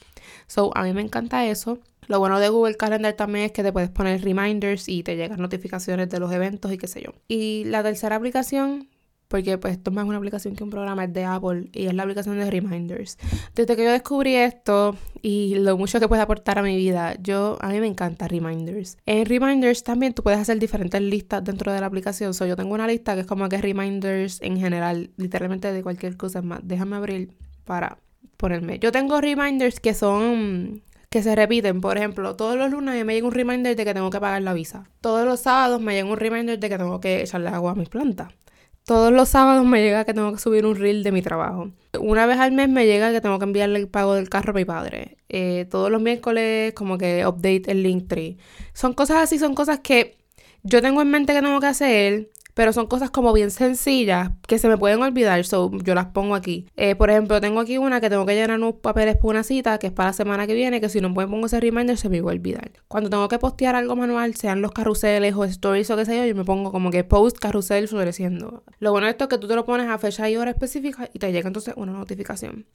So, 0.48 0.76
a 0.76 0.84
mí 0.84 0.94
me 0.94 1.02
encanta 1.02 1.46
eso. 1.46 1.80
Lo 2.08 2.18
bueno 2.18 2.40
de 2.40 2.50
Google 2.50 2.76
Calendar 2.76 3.14
también 3.14 3.46
es 3.46 3.52
que 3.52 3.62
te 3.62 3.72
puedes 3.72 3.92
poner 3.92 4.24
reminders 4.24 4.90
y 4.90 5.04
te 5.04 5.16
llegan 5.16 5.40
notificaciones 5.40 6.10
de 6.10 6.20
los 6.20 6.32
eventos 6.32 6.72
y 6.74 6.80
qué 6.80 6.88
sé 6.88 7.04
yo. 7.04 7.14
Y 7.28 7.66
la 7.66 7.84
tercera 7.84 8.16
aplicación 8.16 8.90
porque 9.30 9.60
pues 9.60 9.78
esto 9.78 9.92
es 9.92 9.96
más 9.96 10.06
una 10.06 10.18
aplicación 10.18 10.56
que 10.56 10.64
un 10.64 10.72
programa, 10.72 11.06
es 11.06 11.14
de 11.14 11.24
Apple 11.24 11.70
y 11.72 11.86
es 11.86 11.94
la 11.94 12.04
aplicación 12.04 12.38
de 12.38 12.50
Reminders. 12.50 13.18
Desde 13.56 13.76
que 13.76 13.84
yo 13.84 13.92
descubrí 13.92 14.36
esto 14.36 14.98
y 15.22 15.56
lo 15.56 15.78
mucho 15.78 16.00
que 16.00 16.08
puede 16.08 16.24
aportar 16.24 16.58
a 16.58 16.64
mi 16.64 16.76
vida, 16.76 17.16
yo 17.22 17.58
a 17.62 17.70
mí 17.70 17.80
me 17.80 17.86
encanta 17.86 18.28
Reminders. 18.28 18.98
En 19.06 19.26
Reminders 19.28 19.84
también 19.84 20.14
tú 20.14 20.24
puedes 20.24 20.40
hacer 20.40 20.58
diferentes 20.58 21.00
listas 21.00 21.44
dentro 21.44 21.72
de 21.72 21.80
la 21.80 21.86
aplicación. 21.86 22.34
So, 22.34 22.48
yo 22.48 22.56
tengo 22.56 22.74
una 22.74 22.88
lista 22.88 23.14
que 23.14 23.22
es 23.22 23.28
como 23.28 23.48
que 23.48 23.60
Reminders 23.60 24.42
en 24.42 24.58
general, 24.58 25.12
literalmente 25.16 25.72
de 25.72 25.84
cualquier 25.84 26.18
cosa 26.18 26.42
más. 26.42 26.62
Déjame 26.64 26.96
abrir 26.96 27.30
para 27.66 28.00
ponerme. 28.36 28.80
Yo 28.80 28.92
tengo 28.92 29.22
Reminders 29.22 29.80
que 29.80 29.94
son 29.94 30.82
que 31.12 31.22
se 31.22 31.36
repiten. 31.36 31.82
Por 31.82 31.98
ejemplo, 31.98 32.36
todos 32.36 32.56
los 32.56 32.72
lunes 32.72 33.06
me 33.06 33.14
llega 33.14 33.28
un 33.28 33.34
reminder 33.34 33.76
de 33.76 33.86
que 33.86 33.94
tengo 33.94 34.10
que 34.10 34.20
pagar 34.20 34.42
la 34.42 34.54
visa. 34.54 34.90
Todos 35.02 35.26
los 35.26 35.42
sábados 35.42 35.82
me 35.82 35.94
llega 35.94 36.08
un 36.10 36.18
reminder 36.18 36.60
de 36.60 36.70
que 36.70 36.78
tengo 36.78 37.00
que 37.00 37.22
echarle 37.22 37.50
agua 37.50 37.72
a 37.72 37.76
mis 37.76 37.90
plantas. 37.90 38.30
Todos 38.90 39.14
los 39.14 39.30
sábados 39.30 39.68
me 39.68 39.84
llega 39.84 40.04
que 40.04 40.16
tengo 40.16 40.34
que 40.34 40.40
subir 40.40 40.66
un 40.66 40.76
reel 40.76 41.04
de 41.04 41.12
mi 41.12 41.22
trabajo. 41.22 41.70
Una 42.00 42.26
vez 42.26 42.40
al 42.40 42.54
mes 42.54 42.70
me 42.70 42.88
llega 42.88 43.12
que 43.12 43.22
tengo 43.22 43.38
que 43.38 43.46
enviarle 43.46 43.78
el 43.78 43.88
pago 43.88 44.16
del 44.16 44.30
carro 44.30 44.50
a 44.50 44.56
mi 44.56 44.66
padre. 44.66 45.18
Eh, 45.30 45.68
todos 45.70 45.92
los 45.92 46.02
miércoles 46.02 46.74
como 46.74 46.98
que 46.98 47.24
update 47.24 47.66
el 47.68 47.84
link 47.84 48.08
tree. 48.08 48.40
Son 48.74 48.94
cosas 48.94 49.18
así, 49.18 49.38
son 49.38 49.54
cosas 49.54 49.82
que 49.82 50.18
yo 50.64 50.82
tengo 50.82 51.04
en 51.04 51.12
mente 51.12 51.34
que 51.34 51.42
tengo 51.44 51.60
que 51.60 51.68
hacer 51.68 52.30
pero 52.60 52.74
son 52.74 52.88
cosas 52.88 53.10
como 53.10 53.32
bien 53.32 53.52
sencillas 53.52 54.32
que 54.46 54.60
se 54.60 54.68
me 54.68 54.78
pueden 54.78 55.02
olvidar, 55.02 55.46
so 55.46 55.72
yo 55.82 55.96
las 55.96 56.08
pongo 56.08 56.36
aquí. 56.36 56.68
Eh, 56.76 56.94
por 56.94 57.10
ejemplo, 57.10 57.40
tengo 57.40 57.62
aquí 57.62 57.78
una 57.78 58.02
que 58.02 58.10
tengo 58.10 58.26
que 58.26 58.36
llenar 58.36 58.58
unos 58.58 58.74
papeles 58.82 59.16
por 59.16 59.30
una 59.30 59.44
cita, 59.44 59.78
que 59.78 59.88
es 59.88 59.94
para 59.94 60.10
la 60.10 60.14
semana 60.14 60.46
que 60.46 60.54
viene, 60.54 60.82
que 60.82 60.90
si 60.90 61.00
no 61.00 61.14
pongo 61.14 61.46
ese 61.46 61.62
reminder 61.62 61.96
se 61.96 62.10
me 62.10 62.20
va 62.20 62.32
a 62.32 62.34
olvidar. 62.34 62.70
Cuando 62.90 63.10
tengo 63.10 63.30
que 63.30 63.40
postear 63.40 63.76
algo 63.76 63.96
manual, 63.96 64.36
sean 64.36 64.62
los 64.62 64.74
carruseles 64.74 65.36
o 65.36 65.46
stories 65.46 65.90
o 65.90 65.96
qué 65.96 66.04
sé 66.04 66.18
yo, 66.18 66.26
yo 66.26 66.36
me 66.36 66.44
pongo 66.44 66.74
como 66.74 66.92
que 66.92 67.06
post 67.06 67.38
carrusel 67.38 67.88
floreciendo. 67.88 68.66
Lo 68.80 68.92
bueno 68.92 69.06
de 69.06 69.12
esto 69.12 69.24
es 69.24 69.30
que 69.30 69.38
tú 69.38 69.48
te 69.48 69.56
lo 69.56 69.64
pones 69.64 69.88
a 69.88 69.98
fecha 69.98 70.30
y 70.30 70.36
hora 70.36 70.52
específica 70.52 71.10
y 71.14 71.20
te 71.20 71.32
llega 71.32 71.48
entonces 71.48 71.76
una 71.78 71.94
notificación. 71.94 72.66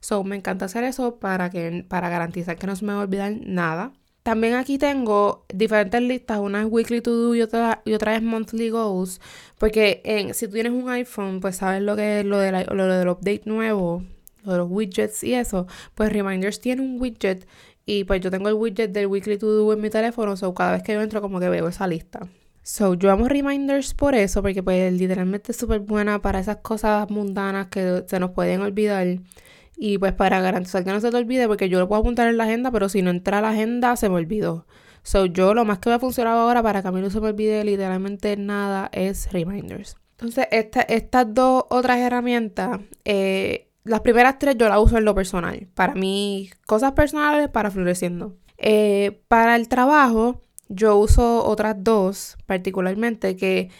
So, 0.00 0.24
me 0.24 0.36
encanta 0.36 0.64
hacer 0.64 0.84
eso 0.84 1.16
para, 1.16 1.50
que, 1.50 1.84
para 1.86 2.08
garantizar 2.08 2.56
que 2.56 2.66
no 2.66 2.76
se 2.76 2.86
me 2.86 2.94
va 2.94 3.00
a 3.00 3.02
olvidar 3.02 3.34
nada. 3.44 3.92
También 4.24 4.54
aquí 4.54 4.78
tengo 4.78 5.44
diferentes 5.52 6.00
listas, 6.00 6.38
una 6.38 6.62
es 6.62 6.66
weekly 6.70 7.02
to 7.02 7.12
do 7.12 7.34
y 7.34 7.42
otra, 7.42 7.82
y 7.84 7.92
otra 7.92 8.16
es 8.16 8.22
monthly 8.22 8.70
goals, 8.70 9.20
porque 9.58 10.30
si 10.32 10.46
tú 10.46 10.54
tienes 10.54 10.72
un 10.72 10.88
iPhone, 10.88 11.40
pues 11.40 11.56
sabes 11.56 11.82
lo 11.82 11.94
que 11.94 12.20
es 12.20 12.24
lo, 12.24 12.38
de 12.38 12.64
lo 12.64 12.86
del 12.86 13.08
update 13.10 13.42
nuevo, 13.44 14.02
lo 14.42 14.52
de 14.52 14.58
los 14.58 14.68
widgets 14.70 15.22
y 15.24 15.34
eso, 15.34 15.66
pues 15.94 16.10
Reminders 16.10 16.58
tiene 16.58 16.80
un 16.80 16.98
widget 16.98 17.46
y 17.84 18.04
pues 18.04 18.22
yo 18.22 18.30
tengo 18.30 18.48
el 18.48 18.54
widget 18.54 18.92
del 18.92 19.08
weekly 19.08 19.36
to 19.36 19.46
do 19.46 19.70
en 19.74 19.82
mi 19.82 19.90
teléfono, 19.90 20.38
so 20.38 20.54
cada 20.54 20.72
vez 20.72 20.82
que 20.82 20.94
yo 20.94 21.02
entro 21.02 21.20
como 21.20 21.38
que 21.38 21.50
veo 21.50 21.68
esa 21.68 21.86
lista. 21.86 22.26
So, 22.62 22.94
yo 22.94 23.10
amo 23.10 23.28
Reminders 23.28 23.92
por 23.92 24.14
eso, 24.14 24.40
porque 24.40 24.62
pues 24.62 24.90
literalmente 24.90 25.52
es 25.52 25.58
súper 25.58 25.80
buena 25.80 26.22
para 26.22 26.40
esas 26.40 26.56
cosas 26.62 27.10
mundanas 27.10 27.66
que 27.66 28.04
se 28.06 28.18
nos 28.18 28.30
pueden 28.30 28.62
olvidar. 28.62 29.06
Y 29.76 29.98
pues 29.98 30.12
para 30.12 30.40
garantizar 30.40 30.84
que 30.84 30.90
no 30.90 31.00
se 31.00 31.10
te 31.10 31.16
olvide, 31.16 31.48
porque 31.48 31.68
yo 31.68 31.78
lo 31.78 31.88
puedo 31.88 32.00
apuntar 32.00 32.28
en 32.28 32.36
la 32.36 32.44
agenda, 32.44 32.70
pero 32.70 32.88
si 32.88 33.02
no 33.02 33.10
entra 33.10 33.38
a 33.38 33.42
la 33.42 33.50
agenda, 33.50 33.96
se 33.96 34.08
me 34.08 34.16
olvidó. 34.16 34.66
So, 35.02 35.26
yo 35.26 35.52
lo 35.52 35.64
más 35.64 35.80
que 35.80 35.90
me 35.90 35.96
ha 35.96 35.98
funcionado 35.98 36.40
ahora 36.40 36.62
para 36.62 36.80
que 36.80 36.88
a 36.88 36.92
mí 36.92 37.00
no 37.00 37.10
se 37.10 37.20
me 37.20 37.28
olvide 37.28 37.62
literalmente 37.64 38.36
nada 38.36 38.88
es 38.92 39.30
Reminders. 39.32 39.96
Entonces, 40.12 40.46
estas 40.50 41.34
dos 41.34 41.64
otras 41.68 41.98
herramientas, 41.98 42.80
eh, 43.04 43.68
las 43.82 44.00
primeras 44.00 44.38
tres 44.38 44.56
yo 44.56 44.68
las 44.68 44.78
uso 44.78 44.96
en 44.96 45.04
lo 45.04 45.14
personal. 45.14 45.68
Para 45.74 45.94
mí, 45.94 46.50
cosas 46.66 46.92
personales 46.92 47.48
para 47.50 47.70
floreciendo. 47.70 48.36
Eh, 48.56 49.22
para 49.28 49.56
el 49.56 49.68
trabajo, 49.68 50.40
yo 50.68 50.96
uso 50.96 51.44
otras 51.44 51.76
dos 51.78 52.36
particularmente 52.46 53.36
que 53.36 53.70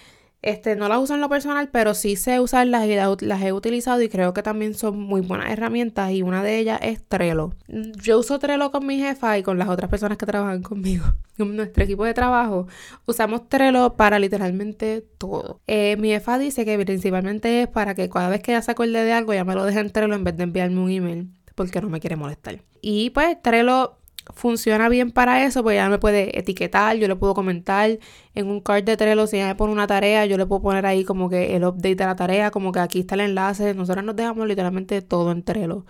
este, 0.44 0.76
no 0.76 0.90
las 0.90 0.98
uso 0.98 1.14
en 1.14 1.22
lo 1.22 1.30
personal, 1.30 1.70
pero 1.72 1.94
sí 1.94 2.16
sé 2.16 2.38
usarlas 2.38 2.84
y 2.84 2.94
las, 2.94 3.42
he 3.42 3.52
utilizado 3.52 4.02
y 4.02 4.10
creo 4.10 4.34
que 4.34 4.42
también 4.42 4.74
son 4.74 5.00
muy 5.00 5.22
buenas 5.22 5.50
herramientas 5.50 6.10
y 6.10 6.22
una 6.22 6.42
de 6.42 6.58
ellas 6.58 6.80
es 6.82 7.02
Trello. 7.02 7.54
Yo 7.66 8.18
uso 8.18 8.38
Trello 8.38 8.70
con 8.70 8.86
mi 8.86 8.98
jefa 8.98 9.38
y 9.38 9.42
con 9.42 9.58
las 9.58 9.70
otras 9.70 9.88
personas 9.88 10.18
que 10.18 10.26
trabajan 10.26 10.62
conmigo. 10.62 11.06
En 11.36 11.56
nuestro 11.56 11.82
equipo 11.82 12.04
de 12.04 12.14
trabajo 12.14 12.68
usamos 13.06 13.48
Trello 13.48 13.94
para 13.96 14.20
literalmente 14.20 15.04
todo. 15.18 15.60
Eh, 15.66 15.96
mi 15.96 16.10
jefa 16.10 16.38
dice 16.38 16.64
que 16.64 16.78
principalmente 16.78 17.62
es 17.62 17.68
para 17.68 17.96
que 17.96 18.08
cada 18.08 18.28
vez 18.28 18.40
que 18.40 18.52
ella 18.52 18.62
se 18.62 18.70
acuerde 18.70 19.02
de 19.02 19.12
algo 19.12 19.34
ya 19.34 19.44
me 19.44 19.54
lo 19.54 19.64
deje 19.64 19.80
en 19.80 19.90
Trello 19.90 20.14
en 20.14 20.22
vez 20.22 20.36
de 20.36 20.44
enviarme 20.44 20.78
un 20.78 20.90
email 20.90 21.30
porque 21.54 21.80
no 21.80 21.88
me 21.88 22.00
quiere 22.00 22.16
molestar. 22.16 22.60
Y 22.82 23.10
pues 23.10 23.40
Trello 23.40 23.98
funciona 24.32 24.88
bien 24.88 25.10
para 25.10 25.44
eso, 25.44 25.62
pues 25.62 25.76
ya 25.76 25.88
me 25.88 25.98
puede 25.98 26.38
etiquetar, 26.38 26.96
yo 26.96 27.08
le 27.08 27.16
puedo 27.16 27.34
comentar 27.34 27.98
en 28.34 28.46
un 28.46 28.60
card 28.60 28.84
de 28.84 28.96
Trello, 28.96 29.26
si 29.26 29.36
ella 29.36 29.48
me 29.48 29.54
pone 29.54 29.72
una 29.72 29.86
tarea, 29.86 30.26
yo 30.26 30.38
le 30.38 30.46
puedo 30.46 30.62
poner 30.62 30.86
ahí 30.86 31.04
como 31.04 31.28
que 31.28 31.56
el 31.56 31.64
update 31.64 31.96
de 31.96 32.04
la 32.04 32.16
tarea, 32.16 32.50
como 32.50 32.72
que 32.72 32.80
aquí 32.80 33.00
está 33.00 33.14
el 33.14 33.22
enlace, 33.22 33.74
nosotros 33.74 34.04
nos 34.04 34.16
dejamos 34.16 34.46
literalmente 34.46 35.02
todo 35.02 35.32
en 35.32 35.42
Trello. 35.42 35.84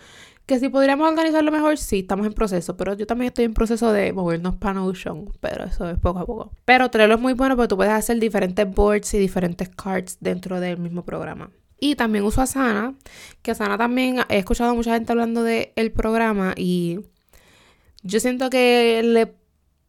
Que 0.46 0.58
si 0.58 0.68
podríamos 0.68 1.08
organizarlo 1.08 1.50
mejor, 1.50 1.78
sí, 1.78 2.00
estamos 2.00 2.26
en 2.26 2.34
proceso, 2.34 2.76
pero 2.76 2.92
yo 2.94 3.06
también 3.06 3.28
estoy 3.28 3.46
en 3.46 3.54
proceso 3.54 3.92
de 3.92 4.12
movernos 4.12 4.56
para 4.56 4.74
Notion, 4.74 5.32
pero 5.40 5.64
eso 5.64 5.88
es 5.88 5.98
poco 5.98 6.18
a 6.18 6.26
poco. 6.26 6.52
Pero 6.66 6.90
Trello 6.90 7.14
es 7.14 7.20
muy 7.20 7.32
bueno 7.32 7.56
porque 7.56 7.68
tú 7.68 7.76
puedes 7.76 7.94
hacer 7.94 8.18
diferentes 8.20 8.70
boards 8.70 9.14
y 9.14 9.18
diferentes 9.18 9.70
cards 9.70 10.18
dentro 10.20 10.60
del 10.60 10.76
mismo 10.76 11.02
programa. 11.02 11.50
Y 11.80 11.96
también 11.96 12.24
uso 12.24 12.42
Asana, 12.42 12.94
que 13.42 13.52
Asana 13.52 13.78
también 13.78 14.20
he 14.28 14.38
escuchado 14.38 14.70
a 14.70 14.74
mucha 14.74 14.94
gente 14.94 15.12
hablando 15.12 15.42
del 15.42 15.70
el 15.76 15.92
programa 15.92 16.54
y 16.56 17.00
yo 18.04 18.20
siento 18.20 18.50
que 18.50 19.02
le 19.02 19.34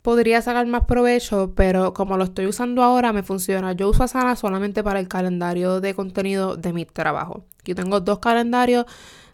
podría 0.01 0.41
sacar 0.41 0.65
más 0.67 0.85
provecho, 0.85 1.53
pero 1.55 1.93
como 1.93 2.17
lo 2.17 2.23
estoy 2.23 2.47
usando 2.47 2.83
ahora 2.83 3.11
me 3.13 3.23
funciona. 3.23 3.73
Yo 3.73 3.89
uso 3.89 4.03
Asana 4.03 4.35
solamente 4.35 4.83
para 4.83 4.99
el 4.99 5.07
calendario 5.07 5.81
de 5.81 5.93
contenido 5.93 6.55
de 6.57 6.73
mi 6.73 6.85
trabajo. 6.85 7.45
Yo 7.65 7.75
tengo 7.75 7.99
dos 7.99 8.19
calendarios 8.19 8.85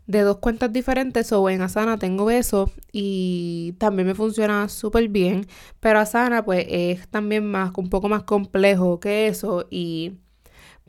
de 0.07 0.21
dos 0.21 0.37
cuentas 0.37 0.73
diferentes, 0.73 1.31
o 1.31 1.49
en 1.49 1.61
Asana 1.61 1.97
tengo 1.97 2.31
eso 2.31 2.71
y 2.91 3.73
también 3.79 4.07
me 4.07 4.15
funciona 4.15 4.67
súper 4.67 5.09
bien, 5.09 5.47
pero 5.79 5.99
Asana 5.99 6.43
pues 6.43 6.65
es 6.69 7.07
también 7.07 7.45
más, 7.45 7.71
un 7.77 7.89
poco 7.89 8.09
más 8.09 8.23
complejo 8.23 8.99
que 8.99 9.27
eso 9.27 9.67
y 9.69 10.19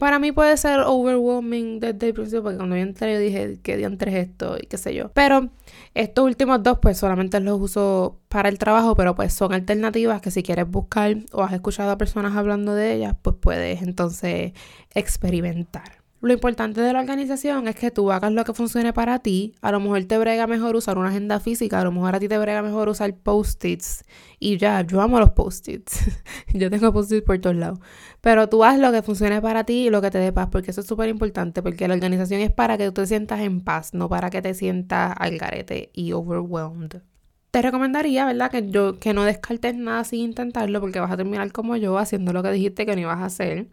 para 0.02 0.18
mí 0.18 0.32
puede 0.32 0.56
ser 0.56 0.80
overwhelming 0.80 1.78
desde 1.78 2.08
el 2.08 2.14
principio, 2.14 2.42
porque 2.42 2.56
cuando 2.56 2.74
yo 2.74 2.82
entré 2.82 3.12
yo 3.12 3.20
dije, 3.20 3.60
¿qué 3.62 3.76
diantres 3.76 4.14
es 4.16 4.28
esto? 4.30 4.56
Y 4.60 4.66
qué 4.66 4.76
sé 4.76 4.92
yo. 4.92 5.12
Pero 5.12 5.50
estos 5.94 6.24
últimos 6.24 6.60
dos, 6.60 6.80
pues 6.82 6.98
solamente 6.98 7.38
los 7.38 7.60
uso 7.60 8.18
para 8.26 8.48
el 8.48 8.58
trabajo, 8.58 8.96
pero 8.96 9.14
pues 9.14 9.32
son 9.32 9.52
alternativas 9.52 10.20
que 10.20 10.32
si 10.32 10.42
quieres 10.42 10.68
buscar 10.68 11.18
o 11.30 11.44
has 11.44 11.52
escuchado 11.52 11.92
a 11.92 11.98
personas 11.98 12.34
hablando 12.34 12.74
de 12.74 12.94
ellas, 12.94 13.14
pues 13.22 13.36
puedes 13.36 13.80
entonces 13.80 14.54
experimentar. 14.92 16.01
Lo 16.22 16.32
importante 16.32 16.80
de 16.80 16.92
la 16.92 17.00
organización 17.00 17.66
es 17.66 17.74
que 17.74 17.90
tú 17.90 18.12
hagas 18.12 18.30
lo 18.30 18.44
que 18.44 18.54
funcione 18.54 18.92
para 18.92 19.18
ti. 19.18 19.56
A 19.60 19.72
lo 19.72 19.80
mejor 19.80 20.04
te 20.04 20.16
brega 20.18 20.46
mejor 20.46 20.76
usar 20.76 20.96
una 20.96 21.08
agenda 21.08 21.40
física, 21.40 21.80
a 21.80 21.84
lo 21.84 21.90
mejor 21.90 22.14
a 22.14 22.20
ti 22.20 22.28
te 22.28 22.38
brega 22.38 22.62
mejor 22.62 22.88
usar 22.88 23.12
post-its. 23.16 24.04
Y 24.38 24.56
ya, 24.56 24.82
yo 24.82 25.00
amo 25.00 25.18
los 25.18 25.30
post-its. 25.30 25.98
yo 26.54 26.70
tengo 26.70 26.92
post-its 26.92 27.26
por 27.26 27.40
todos 27.40 27.56
lados. 27.56 27.80
Pero 28.20 28.48
tú 28.48 28.62
haz 28.62 28.78
lo 28.78 28.92
que 28.92 29.02
funcione 29.02 29.42
para 29.42 29.64
ti 29.64 29.88
y 29.88 29.90
lo 29.90 30.00
que 30.00 30.12
te 30.12 30.18
dé 30.18 30.32
paz, 30.32 30.46
porque 30.52 30.70
eso 30.70 30.82
es 30.82 30.86
súper 30.86 31.08
importante, 31.08 31.60
porque 31.60 31.88
la 31.88 31.94
organización 31.94 32.40
es 32.40 32.52
para 32.52 32.78
que 32.78 32.86
tú 32.86 33.02
te 33.02 33.06
sientas 33.08 33.40
en 33.40 33.60
paz, 33.60 33.92
no 33.92 34.08
para 34.08 34.30
que 34.30 34.40
te 34.40 34.54
sientas 34.54 35.12
al 35.18 35.36
garete 35.38 35.90
y 35.92 36.12
overwhelmed. 36.12 37.02
Te 37.50 37.60
recomendaría, 37.60 38.24
¿verdad? 38.26 38.50
Que, 38.50 38.70
yo, 38.70 38.98
que 39.00 39.12
no 39.12 39.24
descartes 39.24 39.74
nada 39.74 40.04
sin 40.04 40.20
intentarlo, 40.20 40.80
porque 40.80 41.00
vas 41.00 41.10
a 41.10 41.16
terminar 41.16 41.50
como 41.50 41.76
yo, 41.76 41.98
haciendo 41.98 42.32
lo 42.32 42.44
que 42.44 42.52
dijiste 42.52 42.86
que 42.86 42.94
no 42.94 43.02
ibas 43.02 43.18
a 43.18 43.24
hacer. 43.24 43.66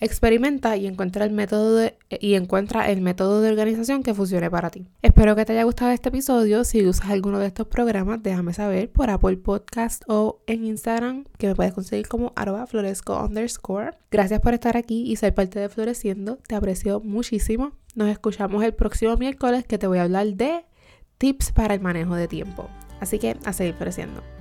Experimenta 0.00 0.76
y 0.76 0.86
encuentra 0.86 1.24
el 1.26 1.30
método 1.30 1.90
y 2.08 2.34
encuentra 2.34 2.90
el 2.90 3.02
método 3.02 3.42
de 3.42 3.50
organización 3.50 4.02
que 4.02 4.14
funcione 4.14 4.50
para 4.50 4.70
ti. 4.70 4.88
Espero 5.02 5.36
que 5.36 5.44
te 5.44 5.52
haya 5.52 5.64
gustado 5.64 5.90
este 5.90 6.08
episodio. 6.08 6.64
Si 6.64 6.86
usas 6.86 7.10
alguno 7.10 7.38
de 7.38 7.46
estos 7.46 7.66
programas, 7.66 8.22
déjame 8.22 8.54
saber 8.54 8.90
por 8.90 9.10
Apple 9.10 9.36
Podcast 9.36 10.02
o 10.08 10.42
en 10.46 10.64
Instagram, 10.64 11.24
que 11.36 11.48
me 11.48 11.54
puedes 11.54 11.74
conseguir 11.74 12.08
como 12.08 12.32
arroba 12.34 12.66
floresco 12.66 13.22
underscore. 13.22 13.90
Gracias 14.10 14.40
por 14.40 14.54
estar 14.54 14.78
aquí 14.78 15.10
y 15.10 15.16
ser 15.16 15.34
parte 15.34 15.60
de 15.60 15.68
Floreciendo. 15.68 16.38
Te 16.48 16.54
aprecio 16.54 17.00
muchísimo. 17.00 17.72
Nos 17.94 18.08
escuchamos 18.08 18.64
el 18.64 18.74
próximo 18.74 19.16
miércoles 19.16 19.66
que 19.66 19.76
te 19.76 19.86
voy 19.86 19.98
a 19.98 20.04
hablar 20.04 20.26
de 20.28 20.64
tips 21.18 21.52
para 21.52 21.74
el 21.74 21.80
manejo 21.80 22.14
de 22.14 22.26
tiempo. 22.26 22.70
Así 23.00 23.18
que 23.18 23.36
a 23.44 23.52
seguir 23.52 23.74
floreciendo. 23.74 24.39